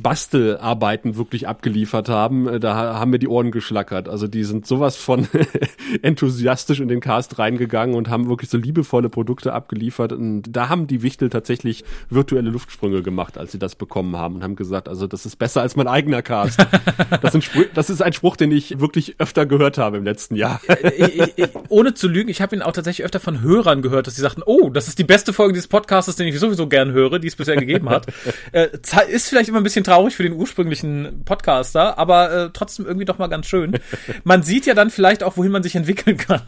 Bastelarbeiten 0.00 1.16
wirklich 1.16 1.46
abgeliefert 1.46 2.08
haben, 2.08 2.48
äh, 2.48 2.60
da 2.60 2.98
haben 2.98 3.10
mir 3.10 3.18
die 3.18 3.28
Ohren 3.28 3.50
geschlackert. 3.50 4.08
Also 4.08 4.26
die 4.26 4.44
sind 4.44 4.66
sowas 4.66 4.96
von 4.96 5.28
enthusiastisch 6.02 6.80
in 6.80 6.88
den 6.88 7.00
Cast 7.00 7.38
reingegangen 7.38 7.94
und 7.94 8.08
haben 8.08 8.28
wirklich 8.28 8.48
so 8.48 8.56
liebevolle 8.56 9.10
Produkte 9.10 9.52
abgeliefert. 9.52 10.12
Und 10.12 10.44
da 10.44 10.68
haben 10.70 10.86
die 10.86 11.02
Wichtel 11.02 11.28
tatsächlich 11.28 11.84
virtuelle 12.08 12.50
Luftsprünge 12.50 13.02
gemacht, 13.02 13.36
als 13.36 13.52
sie 13.52 13.58
das 13.58 13.74
bekommen 13.74 14.16
haben 14.16 14.36
und 14.36 14.42
haben 14.42 14.56
gesagt, 14.56 14.88
also 14.88 15.06
das 15.06 15.26
ist 15.26 15.36
besser 15.36 15.60
als 15.60 15.76
mein 15.76 15.88
eigener 15.88 16.22
Cast. 16.22 16.66
Das, 17.20 17.36
das 17.74 17.90
ist 17.90 18.02
ein 18.02 18.12
Spruch, 18.12 18.36
den 18.36 18.50
ich 18.50 18.80
wirklich 18.80 19.16
öfter 19.18 19.46
gehört 19.46 19.78
habe 19.78 19.96
im 19.98 20.04
letzten 20.04 20.34
Jahr. 20.34 20.60
ich, 20.96 21.32
ich, 21.36 21.48
ohne 21.68 21.94
zu 21.94 22.08
lügen, 22.08 22.28
ich 22.28 22.40
habe 22.40 22.56
ihn 22.56 22.62
auch 22.62 22.72
tatsächlich 22.72 23.04
öfter 23.04 23.20
von 23.20 23.42
Hörern 23.42 23.82
gehört, 23.82 24.06
dass 24.06 24.16
sie 24.16 24.22
sagten, 24.22 24.42
oh, 24.44 24.70
das 24.70 24.88
ist 24.88 24.98
die 24.98 25.04
beste 25.04 25.32
Folge 25.32 25.52
dieses 25.52 25.68
Podcasts, 25.68 26.14
den 26.16 26.26
ich 26.26 26.38
sowieso 26.38 26.66
gern 26.66 26.92
höre, 26.92 27.18
die 27.18 27.28
es 27.28 27.36
bisher 27.36 27.56
gegeben 27.56 27.88
hat. 27.88 28.06
Äh, 28.52 28.68
ist 29.08 29.28
vielleicht 29.28 29.48
immer 29.48 29.58
ein 29.58 29.62
bisschen 29.62 29.81
bisschen 29.82 29.94
traurig 29.94 30.16
für 30.16 30.22
den 30.22 30.34
ursprünglichen 30.34 31.22
Podcaster, 31.24 31.98
aber 31.98 32.32
äh, 32.32 32.50
trotzdem 32.52 32.86
irgendwie 32.86 33.04
doch 33.04 33.18
mal 33.18 33.28
ganz 33.28 33.46
schön. 33.46 33.78
Man 34.24 34.42
sieht 34.42 34.66
ja 34.66 34.74
dann 34.74 34.90
vielleicht 34.90 35.22
auch, 35.22 35.36
wohin 35.36 35.52
man 35.52 35.62
sich 35.62 35.74
entwickeln 35.74 36.16
kann. 36.16 36.42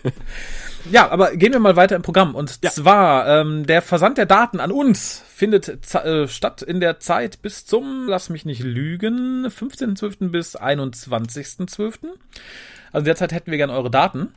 ja, 0.90 1.10
aber 1.10 1.36
gehen 1.36 1.52
wir 1.52 1.60
mal 1.60 1.76
weiter 1.76 1.96
im 1.96 2.02
Programm. 2.02 2.34
Und 2.34 2.58
ja. 2.62 2.70
zwar, 2.70 3.26
ähm, 3.28 3.66
der 3.66 3.82
Versand 3.82 4.18
der 4.18 4.26
Daten 4.26 4.60
an 4.60 4.72
uns 4.72 5.22
findet 5.28 5.94
äh, 5.94 6.28
statt 6.28 6.62
in 6.62 6.80
der 6.80 7.00
Zeit 7.00 7.42
bis 7.42 7.66
zum, 7.66 8.06
lass 8.08 8.30
mich 8.30 8.44
nicht 8.44 8.62
lügen, 8.62 9.46
15.12. 9.46 10.30
bis 10.30 10.56
21.12. 10.58 12.08
Also 12.92 13.04
derzeit 13.04 13.32
hätten 13.32 13.50
wir 13.50 13.58
gerne 13.58 13.72
eure 13.72 13.90
Daten. 13.90 14.34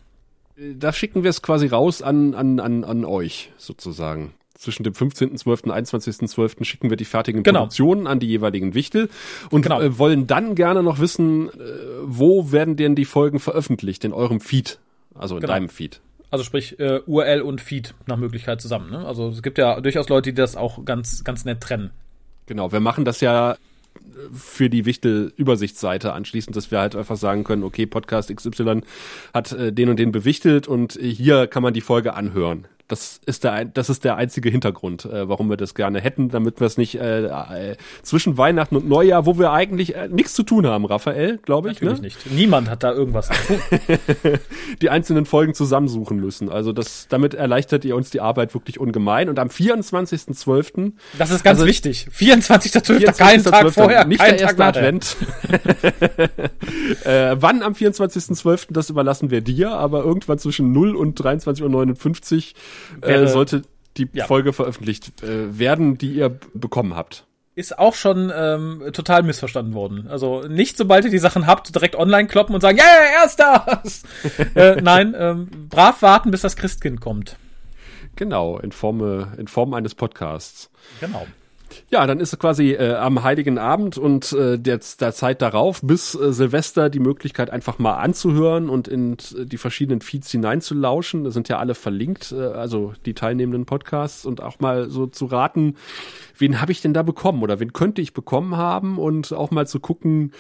Da 0.56 0.94
schicken 0.94 1.24
wir 1.24 1.32
es 1.32 1.42
quasi 1.42 1.68
raus 1.68 2.02
an, 2.02 2.36
an, 2.36 2.60
an, 2.60 2.84
an 2.84 3.06
euch, 3.06 3.52
sozusagen 3.58 4.34
zwischen 4.56 4.84
dem 4.84 4.94
15.12. 4.94 5.64
und 5.64 5.72
21.12. 5.72 6.64
schicken 6.64 6.90
wir 6.90 6.98
die 6.98 7.06
fertigen 7.06 7.44
genau. 7.44 7.62
Produktionen 7.62 8.08
an 8.08 8.20
die 8.20 8.28
jeweiligen 8.28 8.74
Wichtel 8.74 9.10
und 9.50 9.64
genau. 9.64 9.82
äh, 9.82 9.98
wollen 9.98 10.28
dann 10.28 10.56
gerne 10.56 10.84
noch 10.84 11.00
wissen, 11.00 11.50
äh, 11.50 11.54
wo 12.04 12.52
werden 12.52 12.76
denn 12.76 12.96
die 12.96 13.06
Folgen 13.06 13.40
veröffentlicht? 13.40 14.04
In 14.06 14.14
eurem 14.14 14.40
Feed, 14.40 14.80
also 15.16 15.36
in 15.36 15.42
genau. 15.42 15.54
deinem 15.54 15.70
Feed. 15.70 16.02
Also 16.30 16.44
sprich 16.44 16.80
äh, 16.80 17.02
URL 17.06 17.42
und 17.42 17.62
Feed 17.62 17.94
nach 18.08 18.18
Möglichkeit 18.18 18.62
zusammen. 18.62 18.90
Ne? 18.90 19.06
Also 19.06 19.30
es 19.30 19.44
gibt 19.44 19.58
ja 19.58 19.80
durchaus 19.82 20.10
Leute, 20.10 20.32
die 20.32 20.36
das 20.36 20.56
auch 20.56 20.84
ganz, 20.84 21.24
ganz 21.24 21.46
nett 21.46 21.62
trennen. 21.62 21.92
Genau, 22.48 22.72
wir 22.72 22.80
machen 22.80 23.06
das 23.06 23.22
ja 23.22 23.56
für 24.34 24.70
die 24.70 24.86
Wichtel-Übersichtsseite 24.86 26.14
anschließend, 26.14 26.56
dass 26.56 26.72
wir 26.72 26.80
halt 26.80 26.96
einfach 26.96 27.18
sagen 27.18 27.44
können, 27.44 27.64
okay, 27.64 27.86
Podcast 27.86 28.36
XY 28.36 28.82
hat 29.34 29.52
äh, 29.52 29.72
den 29.72 29.90
und 29.90 29.98
den 29.98 30.12
bewichtelt 30.12 30.68
und 30.68 30.94
hier 30.94 31.48
kann 31.48 31.64
man 31.64 31.74
die 31.74 31.82
Folge 31.82 32.14
anhören. 32.16 32.68
Das 32.94 33.20
ist 33.26 33.44
der, 33.44 33.66
das 33.66 33.90
ist 33.90 34.04
der 34.04 34.18
einzige 34.18 34.52
Hintergrund, 34.52 35.06
äh, 35.06 35.28
warum 35.28 35.50
wir 35.50 35.58
das 35.58 35.74
gerne 35.74 36.00
hätten, 36.00 36.30
damit 36.30 36.60
wir 36.60 36.68
es 36.68 36.78
nicht 36.78 36.94
äh, 36.94 37.26
äh, 37.26 37.76
zwischen 38.04 38.38
Weihnachten 38.38 38.76
und 38.76 38.88
Neujahr, 38.88 39.26
wo 39.26 39.40
wir 39.40 39.52
eigentlich 39.52 39.96
äh, 39.96 40.10
nichts 40.10 40.36
zu 40.36 40.44
tun 40.44 40.68
haben, 40.68 40.86
Raphael, 40.86 41.40
glaube 41.40 41.72
ich. 41.72 41.82
Natürlich 41.82 42.02
ne? 42.02 42.06
nicht. 42.06 42.32
Niemand 42.32 42.70
hat 42.70 42.84
da 42.84 42.92
irgendwas 42.92 43.30
zu 43.30 43.34
tun. 43.48 43.60
die 44.84 44.92
einzelnen 44.92 45.26
Folgen 45.26 45.56
zusammensuchen 45.56 46.20
müssen. 46.20 46.50
Also 46.50 46.72
das, 46.72 47.08
damit 47.10 47.34
erleichtert 47.34 47.84
ihr 47.84 47.96
uns 47.96 48.12
die 48.12 48.22
Arbeit 48.22 48.54
wirklich 48.54 48.80
ungemein. 48.80 49.28
Und 49.28 49.40
am 49.40 49.48
24.12. 49.48 50.92
Das 51.18 51.32
ist 51.32 51.44
ganz 51.44 51.58
also, 51.58 51.66
wichtig. 51.66 52.10
24.12. 52.16 52.84
24. 52.94 53.18
keinen 53.18 53.44
Tag 53.44 53.74
vorher, 53.74 54.06
nicht 54.06 54.22
der 54.22 54.40
erste 54.40 54.66
Advent. 54.66 55.18
äh, 57.06 57.38
wann 57.40 57.64
am 57.64 57.74
24.12. 57.74 58.68
das 58.70 58.92
überlassen 58.92 59.32
wir 59.32 59.42
dir, 59.42 59.72
aber 59.72 60.04
irgendwann 60.04 60.38
zwischen 60.38 60.72
0 60.74 60.96
und 60.96 61.20
23.59 61.20 62.36
Uhr 62.36 62.44
äh, 63.02 63.28
sollte 63.28 63.64
die 63.98 64.10
ja. 64.14 64.26
Folge 64.26 64.54
veröffentlicht 64.54 65.24
äh, 65.24 65.58
werden, 65.58 65.98
die 65.98 66.14
ihr 66.14 66.38
bekommen 66.54 66.96
habt. 66.96 67.26
Ist 67.56 67.78
auch 67.78 67.94
schon 67.94 68.32
ähm, 68.36 68.84
total 68.94 69.22
missverstanden 69.22 69.76
worden. 69.76 70.08
Also 70.08 70.42
nicht 70.48 70.76
sobald 70.76 71.06
ihr 71.06 71.12
die 71.12 71.20
Sachen 71.20 71.46
habt, 71.46 71.74
direkt 71.76 71.96
online 71.96 72.28
kloppen 72.28 72.56
und 72.56 72.62
sagen, 72.62 72.80
ja, 72.80 72.84
yeah, 72.84 73.22
erster! 73.22 73.84
äh, 74.56 74.82
nein, 74.82 75.14
ähm, 75.16 75.68
brav 75.70 76.02
warten, 76.02 76.32
bis 76.32 76.42
das 76.42 76.56
Christkind 76.56 77.00
kommt. 77.00 77.38
Genau, 78.16 78.58
in 78.58 78.72
Form, 78.72 79.28
in 79.38 79.48
Form 79.48 79.74
eines 79.74 79.94
Podcasts. 79.94 80.72
Genau. 81.00 81.28
Ja, 81.90 82.08
dann 82.08 82.20
ist 82.20 82.38
quasi 82.40 82.72
äh, 82.72 82.94
am 82.96 83.24
Heiligen 83.24 83.58
Abend 83.58 83.98
und 83.98 84.34
äh, 84.34 84.58
der, 84.58 84.80
der 85.00 85.14
Zeit 85.14 85.42
darauf 85.42 85.82
bis 85.82 86.16
äh, 86.16 86.34
Silvester 86.34 86.90
die 86.90 87.00
Möglichkeit 87.00 87.50
einfach 87.50 87.80
mal 87.80 87.98
anzuhören 87.98 88.70
und 88.70 88.88
in 88.88 89.18
die 89.46 89.58
verschiedenen 89.58 90.02
Feeds 90.02 90.32
hineinzulauschen. 90.32 91.24
Da 91.24 91.32
sind 91.32 91.50
ja 91.50 91.60
alle 91.60 91.76
verlinkt, 91.76 92.32
äh, 92.32 92.42
also 92.42 92.94
die 93.06 93.14
teilnehmenden 93.14 93.66
Podcasts 93.66 94.26
und 94.26 94.42
auch 94.42 94.60
mal 94.60 94.90
so 94.90 95.08
zu 95.08 95.26
raten, 95.26 95.76
wen 96.38 96.62
habe 96.62 96.72
ich 96.72 96.82
denn 96.82 96.94
da 96.94 97.04
bekommen 97.04 97.44
oder 97.44 97.60
wen 97.60 97.74
könnte 97.74 98.02
ich 98.02 98.14
bekommen 98.14 98.58
haben 98.58 98.98
und 98.98 99.34
auch 99.34 99.52
mal 99.52 99.68
zu 99.68 99.80
gucken, 99.80 100.32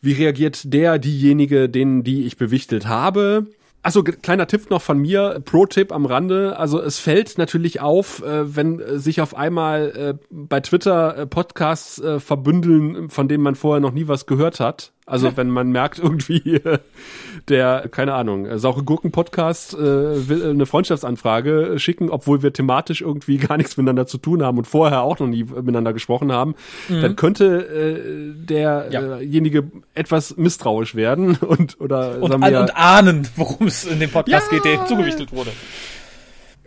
wie 0.00 0.12
reagiert 0.12 0.72
der, 0.72 0.98
diejenige, 0.98 1.68
den, 1.68 2.02
die 2.02 2.24
ich 2.24 2.36
bewichtelt 2.36 2.86
habe 2.86 3.46
also 3.82 4.02
kleiner 4.04 4.46
Tipp 4.46 4.70
noch 4.70 4.80
von 4.80 4.98
mir, 4.98 5.40
Pro-Tipp 5.44 5.92
am 5.92 6.06
Rande. 6.06 6.56
Also 6.58 6.80
es 6.80 6.98
fällt 6.98 7.36
natürlich 7.36 7.80
auf, 7.80 8.22
äh, 8.22 8.56
wenn 8.56 8.80
sich 8.98 9.20
auf 9.20 9.36
einmal 9.36 10.18
äh, 10.20 10.26
bei 10.30 10.60
Twitter 10.60 11.16
äh, 11.18 11.26
Podcasts 11.26 11.98
äh, 12.00 12.20
verbündeln, 12.20 13.10
von 13.10 13.26
denen 13.28 13.42
man 13.42 13.56
vorher 13.56 13.80
noch 13.80 13.92
nie 13.92 14.06
was 14.06 14.26
gehört 14.26 14.60
hat. 14.60 14.92
Also 15.04 15.36
wenn 15.36 15.50
man 15.50 15.72
merkt 15.72 15.98
irgendwie, 15.98 16.56
äh, 16.56 16.78
der, 17.48 17.88
keine 17.90 18.14
Ahnung, 18.14 18.46
äh, 18.46 18.58
saure 18.58 18.84
Gurken-Podcast 18.84 19.74
äh, 19.74 20.28
will 20.28 20.48
eine 20.48 20.64
Freundschaftsanfrage 20.64 21.78
schicken, 21.78 22.08
obwohl 22.08 22.42
wir 22.42 22.52
thematisch 22.52 23.00
irgendwie 23.00 23.36
gar 23.38 23.56
nichts 23.56 23.76
miteinander 23.76 24.06
zu 24.06 24.18
tun 24.18 24.42
haben 24.42 24.58
und 24.58 24.66
vorher 24.66 25.02
auch 25.02 25.18
noch 25.18 25.26
nie 25.26 25.42
miteinander 25.44 25.92
gesprochen 25.92 26.30
haben, 26.30 26.54
mhm. 26.88 27.02
dann 27.02 27.16
könnte 27.16 27.46
äh, 27.46 28.46
derjenige 28.46 29.58
ja. 29.58 29.80
etwas 29.94 30.36
misstrauisch 30.36 30.94
werden 30.94 31.36
und 31.40 31.80
oder 31.80 32.22
und, 32.22 32.30
sagen 32.30 32.44
wir, 32.44 32.60
und 32.60 32.76
ahnen, 32.76 33.28
worum 33.34 33.66
es 33.66 33.84
in 33.84 33.98
dem 33.98 34.10
Podcast 34.10 34.52
ja, 34.52 34.56
geht, 34.56 34.64
der 34.64 34.74
ihm 34.74 34.86
zugewichtelt 34.86 35.32
wurde. 35.32 35.50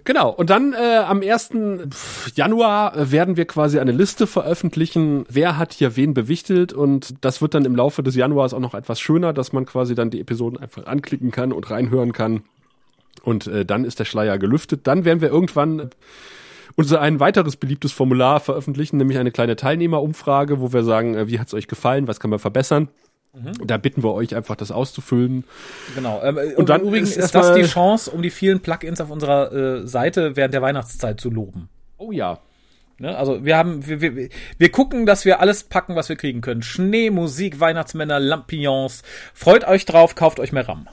Genau, 0.06 0.30
und 0.30 0.52
dann 0.52 0.74
äh, 0.74 0.98
am 0.98 1.22
1. 1.24 1.50
Januar 2.36 2.96
äh, 2.96 3.12
werden 3.12 3.38
wir 3.38 3.46
quasi 3.46 3.80
eine 3.80 3.92
Liste 3.92 4.28
veröffentlichen, 4.28 5.26
wer 5.30 5.58
hat 5.58 5.74
hier 5.74 5.96
wen 5.96 6.14
bewichtelt 6.14 6.74
und 6.74 7.16
das 7.22 7.42
wird 7.42 7.56
dann 7.56 7.66
im 7.66 7.76
Laufe 7.76 8.04
des 8.04 8.16
Januars 8.16 8.54
auch 8.54 8.60
noch 8.60 8.76
etwas 8.76 9.00
schöner, 9.00 9.34
dass 9.34 9.52
man 9.52 9.66
quasi 9.66 9.96
dann 9.96 10.12
die 10.12 10.22
Episoden 10.22 10.60
einfach 10.60 10.86
anklicken 10.86 11.32
kann 11.32 11.52
und 11.52 11.72
reinhören 11.72 12.14
kann. 12.14 12.44
Und 13.24 13.48
äh, 13.48 13.66
dann 13.66 13.84
ist 13.84 13.98
der 13.98 14.06
Schleier 14.06 14.38
gelüftet. 14.38 14.86
Dann 14.86 15.06
werden 15.06 15.22
wir 15.22 15.30
irgendwann 15.30 15.90
unser 16.76 17.02
ein 17.02 17.20
weiteres 17.20 17.56
beliebtes 17.56 17.92
Formular 17.92 18.40
veröffentlichen, 18.40 18.98
nämlich 18.98 19.18
eine 19.18 19.32
kleine 19.32 19.56
Teilnehmerumfrage, 19.56 20.60
wo 20.60 20.72
wir 20.72 20.84
sagen, 20.84 21.16
äh, 21.16 21.28
wie 21.28 21.40
hat's 21.40 21.56
euch 21.56 21.68
gefallen, 21.68 22.08
was 22.08 22.20
kann 22.20 22.30
man 22.30 22.38
verbessern. 22.38 22.90
Mhm. 23.36 23.68
Da 23.68 23.78
bitten 23.78 24.04
wir 24.04 24.14
euch 24.14 24.36
einfach, 24.36 24.56
das 24.56 24.72
auszufüllen. 24.72 25.44
Genau. 25.94 26.22
Ähm, 26.24 26.40
und 26.56 26.70
dann 26.70 26.82
übrigens 26.82 27.12
ist, 27.12 27.26
ist 27.26 27.36
das 27.36 27.54
die 27.54 27.64
Chance, 27.64 28.10
um 28.12 28.22
die 28.22 28.30
vielen 28.30 28.62
Plugins 28.62 29.02
auf 29.02 29.10
unserer 29.10 29.52
äh, 29.52 29.88
Seite 29.88 30.36
während 30.36 30.54
der 30.54 30.62
Weihnachtszeit 30.62 31.20
zu 31.20 31.30
loben. 31.30 31.70
Oh 31.98 32.12
ja. 32.12 32.40
Ne? 32.98 33.16
Also 33.18 33.44
wir 33.44 33.58
haben, 33.58 33.86
wir, 33.88 34.02
wir, 34.02 34.30
wir 34.58 34.72
gucken, 34.72 35.06
dass 35.06 35.26
wir 35.26 35.42
alles 35.42 35.64
packen, 35.64 35.96
was 35.96 36.08
wir 36.08 36.16
kriegen 36.16 36.42
können. 36.42 36.62
Schnee, 36.62 37.10
Musik, 37.10 37.60
Weihnachtsmänner, 37.60 38.20
Lampions. 38.20 39.04
Freut 39.34 39.68
euch 39.68 39.86
drauf, 39.86 40.16
kauft 40.16 40.40
euch 40.40 40.54
mehr 40.54 40.68
RAM. 40.68 40.88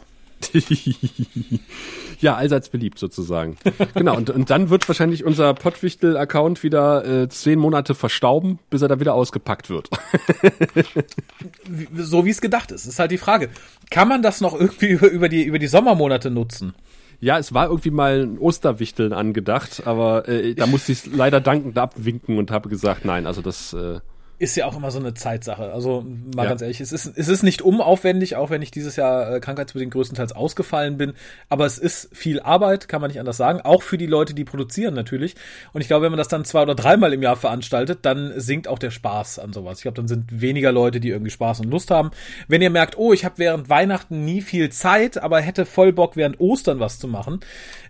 ja, 2.21 2.35
allseits 2.37 2.69
beliebt 2.69 2.99
sozusagen. 2.99 3.57
genau, 3.95 4.17
und, 4.17 4.31
und 4.31 4.51
dann 4.51 4.71
wird 4.71 4.89
wahrscheinlich 4.89 5.25
unser 5.25 5.55
Pottwichtel-Account 5.55 6.63
wieder 6.63 7.05
äh, 7.05 7.29
zehn 7.29 7.59
Monate 7.59 7.95
verstauben, 7.95 8.59
bis 8.71 8.83
er 8.83 8.89
dann 8.89 9.01
wieder 9.01 9.15
ausgepackt 9.15 9.71
wird. 9.71 9.91
so 11.97 12.25
wie 12.25 12.31
es 12.31 12.41
gedacht 12.41 12.73
ist, 12.73 12.87
ist 12.87 12.99
halt 12.99 13.11
die 13.11 13.19
Frage. 13.19 13.51
Kann 13.91 14.09
man 14.09 14.23
das 14.23 14.41
noch 14.41 14.59
irgendwie 14.59 14.89
über, 14.89 15.09
über, 15.09 15.29
die, 15.29 15.45
über 15.45 15.59
die 15.59 15.67
Sommermonate 15.69 16.31
nutzen? 16.31 16.75
Ja, 17.21 17.39
es 17.39 17.55
war 17.55 17.69
irgendwie 17.69 17.93
mal 17.93 18.23
ein 18.23 18.39
Osterwichteln 18.39 19.13
angedacht, 19.13 19.87
aber 19.87 20.29
äh, 20.29 20.55
da 20.55 20.67
musste 20.67 20.91
ich 20.91 21.07
leider 21.07 21.41
dankend 21.41 21.79
abwinken 21.79 22.37
und 22.37 22.51
habe 22.51 22.69
gesagt, 22.69 23.05
nein, 23.05 23.29
also 23.29 23.43
das 23.43 23.73
äh, 23.75 24.01
ist 24.43 24.57
ja 24.57 24.67
auch 24.67 24.77
immer 24.77 24.91
so 24.91 24.99
eine 24.99 25.15
Zeitsache. 25.15 25.73
Also 25.73 26.05
mal 26.35 26.43
ja. 26.43 26.49
ganz 26.49 26.63
ehrlich, 26.63 26.81
es 26.81 26.91
ist, 26.91 27.07
es 27.17 27.29
ist 27.29 27.45
nicht 27.45 27.63
umaufwendig, 27.63 28.35
auch 28.35 28.51
wenn 28.51 28.61
ich 28.61 28.73
dieses 28.73 28.97
Jahr 28.97 29.37
äh, 29.37 29.39
krankheitsbedingt 29.39 29.93
größtenteils 29.93 30.33
ausgefallen 30.33 30.99
bin. 30.99 31.13
Aber 31.49 31.65
es 31.65 31.79
ist 31.79 32.09
viel 32.13 32.41
Arbeit, 32.41 32.89
kann 32.89 33.01
man 33.01 33.09
nicht 33.09 33.21
anders 33.21 33.37
sagen. 33.37 33.61
Auch 33.61 33.85
für 33.85 33.99
die 33.99 34.07
Leute, 34.07 34.35
die 34.35 34.43
produzieren 34.43 34.95
natürlich. 34.95 35.37
Und 35.73 35.81
ich 35.81 35.87
glaube, 35.87 36.07
wenn 36.07 36.11
man 36.11 36.19
das 36.19 36.27
dann 36.27 36.45
zwei 36.45 36.63
oder 36.63 36.75
dreimal 36.75 37.13
im 37.13 37.23
Jahr 37.23 37.37
veranstaltet, 37.37 38.01
dann 38.03 38.33
sinkt 38.37 38.67
auch 38.67 38.81
der 38.81 38.91
Spaß 38.91 39.39
an 39.39 39.53
sowas. 39.53 39.79
Ich 39.79 39.83
glaube, 39.83 39.95
dann 39.95 40.09
sind 40.09 40.41
weniger 40.41 40.73
Leute, 40.73 40.99
die 40.99 41.11
irgendwie 41.11 41.31
Spaß 41.31 41.61
und 41.61 41.71
Lust 41.71 41.93
haben. 41.93 42.11
Wenn 42.49 42.63
ihr 42.63 42.71
merkt, 42.71 42.99
oh, 42.99 43.13
ich 43.13 43.25
habe 43.25 43.39
während 43.39 43.71
Weihnachten 43.71 44.25
nie 44.25 44.41
viel 44.41 44.71
Zeit, 44.71 45.23
aber 45.23 45.41
hätte 45.41 45.67
voll 45.67 45.93
Bock, 45.93 46.17
während 46.17 46.41
Ostern 46.41 46.81
was 46.81 46.99
zu 46.99 47.07
machen, 47.07 47.39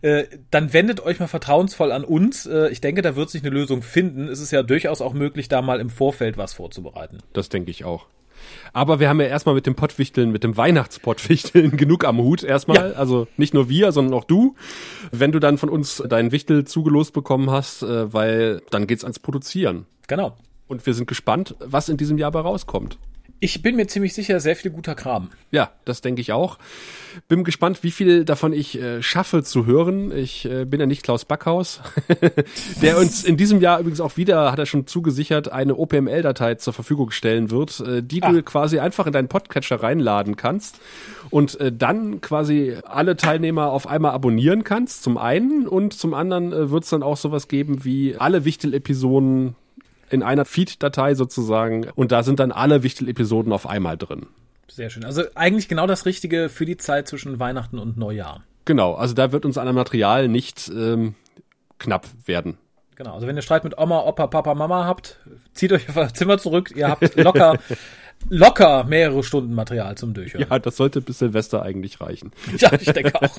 äh, 0.03 0.25
dann 0.51 0.75
wendet 0.75 1.01
euch 1.01 1.19
mal 1.19 1.29
vertrauensvoll 1.29 1.93
an 1.93 2.05
uns. 2.05 2.45
Äh, 2.45 2.69
ich 2.69 2.83
denke, 2.83 3.01
da 3.01 3.17
wird 3.17 3.31
sich 3.31 3.43
eine 3.43 3.55
Lösung 3.55 3.81
finden. 3.81 4.29
Es 4.29 4.39
ist 4.39 4.51
ja 4.51 4.63
durchaus 4.63 5.01
auch 5.01 5.15
möglich, 5.15 5.49
da 5.49 5.63
mal 5.63 5.81
im 5.81 5.89
Vorfeld 5.89 6.37
was 6.43 6.53
vorzubereiten. 6.53 7.19
Das 7.33 7.49
denke 7.49 7.71
ich 7.71 7.85
auch. 7.85 8.07
Aber 8.73 9.01
wir 9.01 9.09
haben 9.09 9.21
ja 9.21 9.27
erstmal 9.27 9.55
mit 9.55 9.67
dem 9.67 9.75
Pottwichteln, 9.75 10.33
mit 10.33 10.45
dem 10.45 10.57
Weihnachtspottwichteln 10.57 11.77
genug 11.77 12.05
am 12.05 12.19
Hut 12.19 12.43
erstmal. 12.43 12.91
Ja. 12.91 12.97
Also 12.97 13.29
nicht 13.37 13.55
nur 13.55 13.69
wir, 13.69 13.93
sondern 13.93 14.15
auch 14.15 14.25
du. 14.25 14.57
Wenn 15.11 15.33
du 15.33 15.39
dann 15.39 15.59
von 15.59 15.69
uns 15.69 16.03
deinen 16.09 16.33
Wichtel 16.33 16.65
zugelost 16.65 17.13
bekommen 17.13 17.51
hast, 17.51 17.83
äh, 17.83 18.13
weil 18.13 18.63
dann 18.71 18.87
geht's 18.87 19.05
ans 19.05 19.19
Produzieren. 19.19 19.87
Genau. 20.09 20.37
Und 20.67 20.85
wir 20.87 20.95
sind 20.95 21.07
gespannt, 21.07 21.55
was 21.61 21.89
in 21.89 21.97
diesem 21.97 22.19
Jahr 22.19 22.33
bei 22.33 22.41
rauskommt. 22.41 22.99
Ich 23.45 23.61
bin 23.61 23.75
mir 23.75 23.89
ziemlich 23.89 24.15
sicher, 24.15 24.39
sehr 24.39 24.55
viel 24.55 24.71
guter 24.71 24.95
Kram. 24.95 25.31
Ja, 25.51 25.73
das 25.85 26.01
denke 26.01 26.21
ich 26.21 26.31
auch. 26.31 26.59
Bin 27.27 27.43
gespannt, 27.43 27.83
wie 27.83 27.91
viel 27.91 28.25
davon 28.25 28.53
ich 28.53 28.81
äh, 28.81 29.03
schaffe 29.03 29.43
zu 29.43 29.67
hören. 29.67 30.17
Ich 30.17 30.45
äh, 30.45 30.65
bin 30.65 30.79
ja 30.79 30.87
nicht 30.87 31.03
Klaus 31.03 31.25
Backhaus, 31.25 31.81
der 32.83 32.99
uns 32.99 33.25
in 33.25 33.37
diesem 33.37 33.61
Jahr 33.61 33.81
übrigens 33.81 34.01
auch 34.01 34.17
wieder, 34.17 34.53
hat 34.53 34.61
er 34.61 34.67
schon 34.67 34.87
zugesichert, 34.87 35.51
eine 35.51 35.75
OPML-Datei 35.75 36.55
zur 36.55 36.73
Verfügung 36.73 37.11
stellen 37.11 37.51
wird, 37.51 37.81
äh, 37.81 38.01
die 38.01 38.23
ah. 38.23 38.31
du 38.31 38.45
quasi 38.45 38.79
einfach 38.79 39.09
in 39.09 39.13
deinen 39.13 39.27
Podcatcher 39.27 39.83
reinladen 39.83 40.37
kannst 40.37 40.79
und 41.31 41.59
äh, 41.59 41.73
dann 41.73 42.21
quasi 42.21 42.77
alle 42.85 43.17
Teilnehmer 43.17 43.73
auf 43.73 43.89
einmal 43.89 44.13
abonnieren 44.13 44.63
kannst, 44.63 45.03
zum 45.03 45.19
einen 45.19 45.67
und 45.67 45.95
zum 45.95 46.15
anderen 46.15 46.53
äh, 46.53 46.71
wird 46.71 46.85
es 46.85 46.91
dann 46.91 47.03
auch 47.03 47.17
sowas 47.17 47.49
geben 47.49 47.85
wie 47.85 48.15
alle 48.17 48.45
Wichtel-Episoden 48.45 49.57
in 50.13 50.23
einer 50.23 50.45
Feed-Datei 50.45 51.15
sozusagen 51.15 51.89
und 51.95 52.13
da 52.13 52.23
sind 52.23 52.39
dann 52.39 52.53
alle 52.53 52.83
Wichtel-Episoden 52.83 53.53
auf 53.53 53.67
einmal 53.67 53.97
drin. 53.97 54.27
Sehr 54.69 54.91
schön. 54.91 55.05
Also 55.05 55.25
eigentlich 55.35 55.69
genau 55.69 55.87
das 55.87 56.07
Richtige 56.07 56.49
für 56.49 56.65
die 56.65 56.77
Zeit 56.77 57.09
zwischen 57.09 57.39
Weihnachten 57.39 57.79
und 57.79 57.97
Neujahr. 57.97 58.43
Genau, 58.65 58.95
also 58.95 59.15
da 59.15 59.33
wird 59.33 59.45
uns 59.45 59.59
an 59.59 59.67
einem 59.67 59.77
Material 59.77 60.29
nicht 60.29 60.71
ähm, 60.75 61.15
knapp 61.79 62.07
werden. 62.27 62.59
Genau, 62.97 63.15
also 63.15 63.27
wenn 63.27 63.37
ihr 63.37 63.43
Streit 63.43 63.65
mit 63.65 63.79
Oma, 63.79 64.01
Opa, 64.01 64.29
Papa, 64.29 64.55
Mama 64.55 64.85
habt, 64.85 65.19
zieht 65.55 65.73
euch 65.73 65.89
auf 65.89 65.97
euer 65.97 66.15
Zimmer 66.15 66.39
zurück. 66.39 66.73
Ihr 66.77 66.89
habt 66.89 67.17
locker 67.17 67.59
locker 68.29 68.85
mehrere 68.85 69.23
Stunden 69.23 69.55
Material 69.55 69.97
zum 69.97 70.15
Durchhören. 70.15 70.47
Ja, 70.49 70.59
das 70.59 70.77
sollte 70.77 71.01
bis 71.01 71.19
Silvester 71.19 71.63
eigentlich 71.63 72.01
reichen. 72.01 72.33
Ja, 72.59 72.71
ich 72.79 72.93
denke 72.93 73.21
auch. 73.21 73.39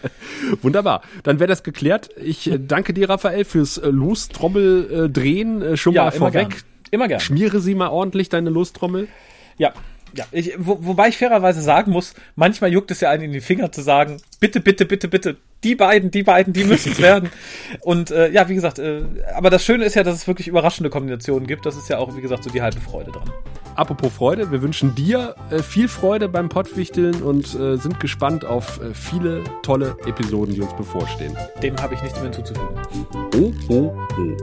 Wunderbar. 0.62 1.02
Dann 1.22 1.38
wäre 1.38 1.48
das 1.48 1.62
geklärt. 1.62 2.10
Ich 2.22 2.50
äh, 2.50 2.58
danke 2.58 2.94
dir, 2.94 3.08
Raphael, 3.08 3.44
fürs 3.44 3.78
äh, 3.78 3.88
Lostrommel-Drehen 3.88 5.62
äh, 5.62 5.76
schon 5.76 5.94
ja, 5.94 6.04
mal 6.04 6.10
vorweg. 6.10 6.50
Gern. 6.50 6.62
Immer 6.90 7.08
gern. 7.08 7.20
Schmiere 7.20 7.60
sie 7.60 7.74
mal 7.74 7.88
ordentlich, 7.88 8.28
deine 8.28 8.50
Lostrommel. 8.50 9.08
Ja, 9.58 9.72
ja, 10.16 10.24
ich, 10.32 10.54
wo, 10.58 10.78
wobei 10.80 11.08
ich 11.08 11.18
fairerweise 11.18 11.60
sagen 11.60 11.92
muss, 11.92 12.14
manchmal 12.34 12.72
juckt 12.72 12.90
es 12.90 13.00
ja 13.00 13.10
einen 13.10 13.24
in 13.24 13.32
die 13.32 13.40
Finger 13.40 13.70
zu 13.70 13.82
sagen, 13.82 14.16
bitte, 14.40 14.60
bitte, 14.60 14.86
bitte, 14.86 15.08
bitte, 15.08 15.36
die 15.64 15.74
beiden, 15.74 16.10
die 16.10 16.22
beiden, 16.22 16.52
die 16.52 16.64
müssen 16.64 16.92
es 16.92 17.02
werden. 17.02 17.30
Und 17.80 18.10
äh, 18.10 18.30
ja, 18.30 18.48
wie 18.48 18.54
gesagt, 18.54 18.78
äh, 18.78 19.02
aber 19.34 19.50
das 19.50 19.64
Schöne 19.64 19.84
ist 19.84 19.94
ja, 19.94 20.02
dass 20.02 20.14
es 20.14 20.26
wirklich 20.26 20.48
überraschende 20.48 20.90
Kombinationen 20.90 21.46
gibt. 21.46 21.66
Das 21.66 21.76
ist 21.76 21.88
ja 21.88 21.98
auch, 21.98 22.16
wie 22.16 22.20
gesagt, 22.20 22.44
so 22.44 22.50
die 22.50 22.62
halbe 22.62 22.80
Freude 22.80 23.10
dran. 23.12 23.30
Apropos 23.74 24.12
Freude, 24.12 24.50
wir 24.50 24.62
wünschen 24.62 24.94
dir 24.94 25.34
äh, 25.50 25.62
viel 25.62 25.88
Freude 25.88 26.28
beim 26.28 26.48
Pottwichteln 26.48 27.22
und 27.22 27.54
äh, 27.54 27.76
sind 27.76 28.00
gespannt 28.00 28.44
auf 28.44 28.80
äh, 28.80 28.94
viele 28.94 29.44
tolle 29.62 29.96
Episoden, 30.06 30.54
die 30.54 30.62
uns 30.62 30.74
bevorstehen. 30.74 31.36
Dem 31.62 31.76
habe 31.76 31.94
ich 31.94 32.02
nichts 32.02 32.20
mehr 32.20 32.32
hinzuzufügen. 32.32 32.76
Oh, 33.36 33.52
oh, 33.68 33.96
oh. 34.18 34.35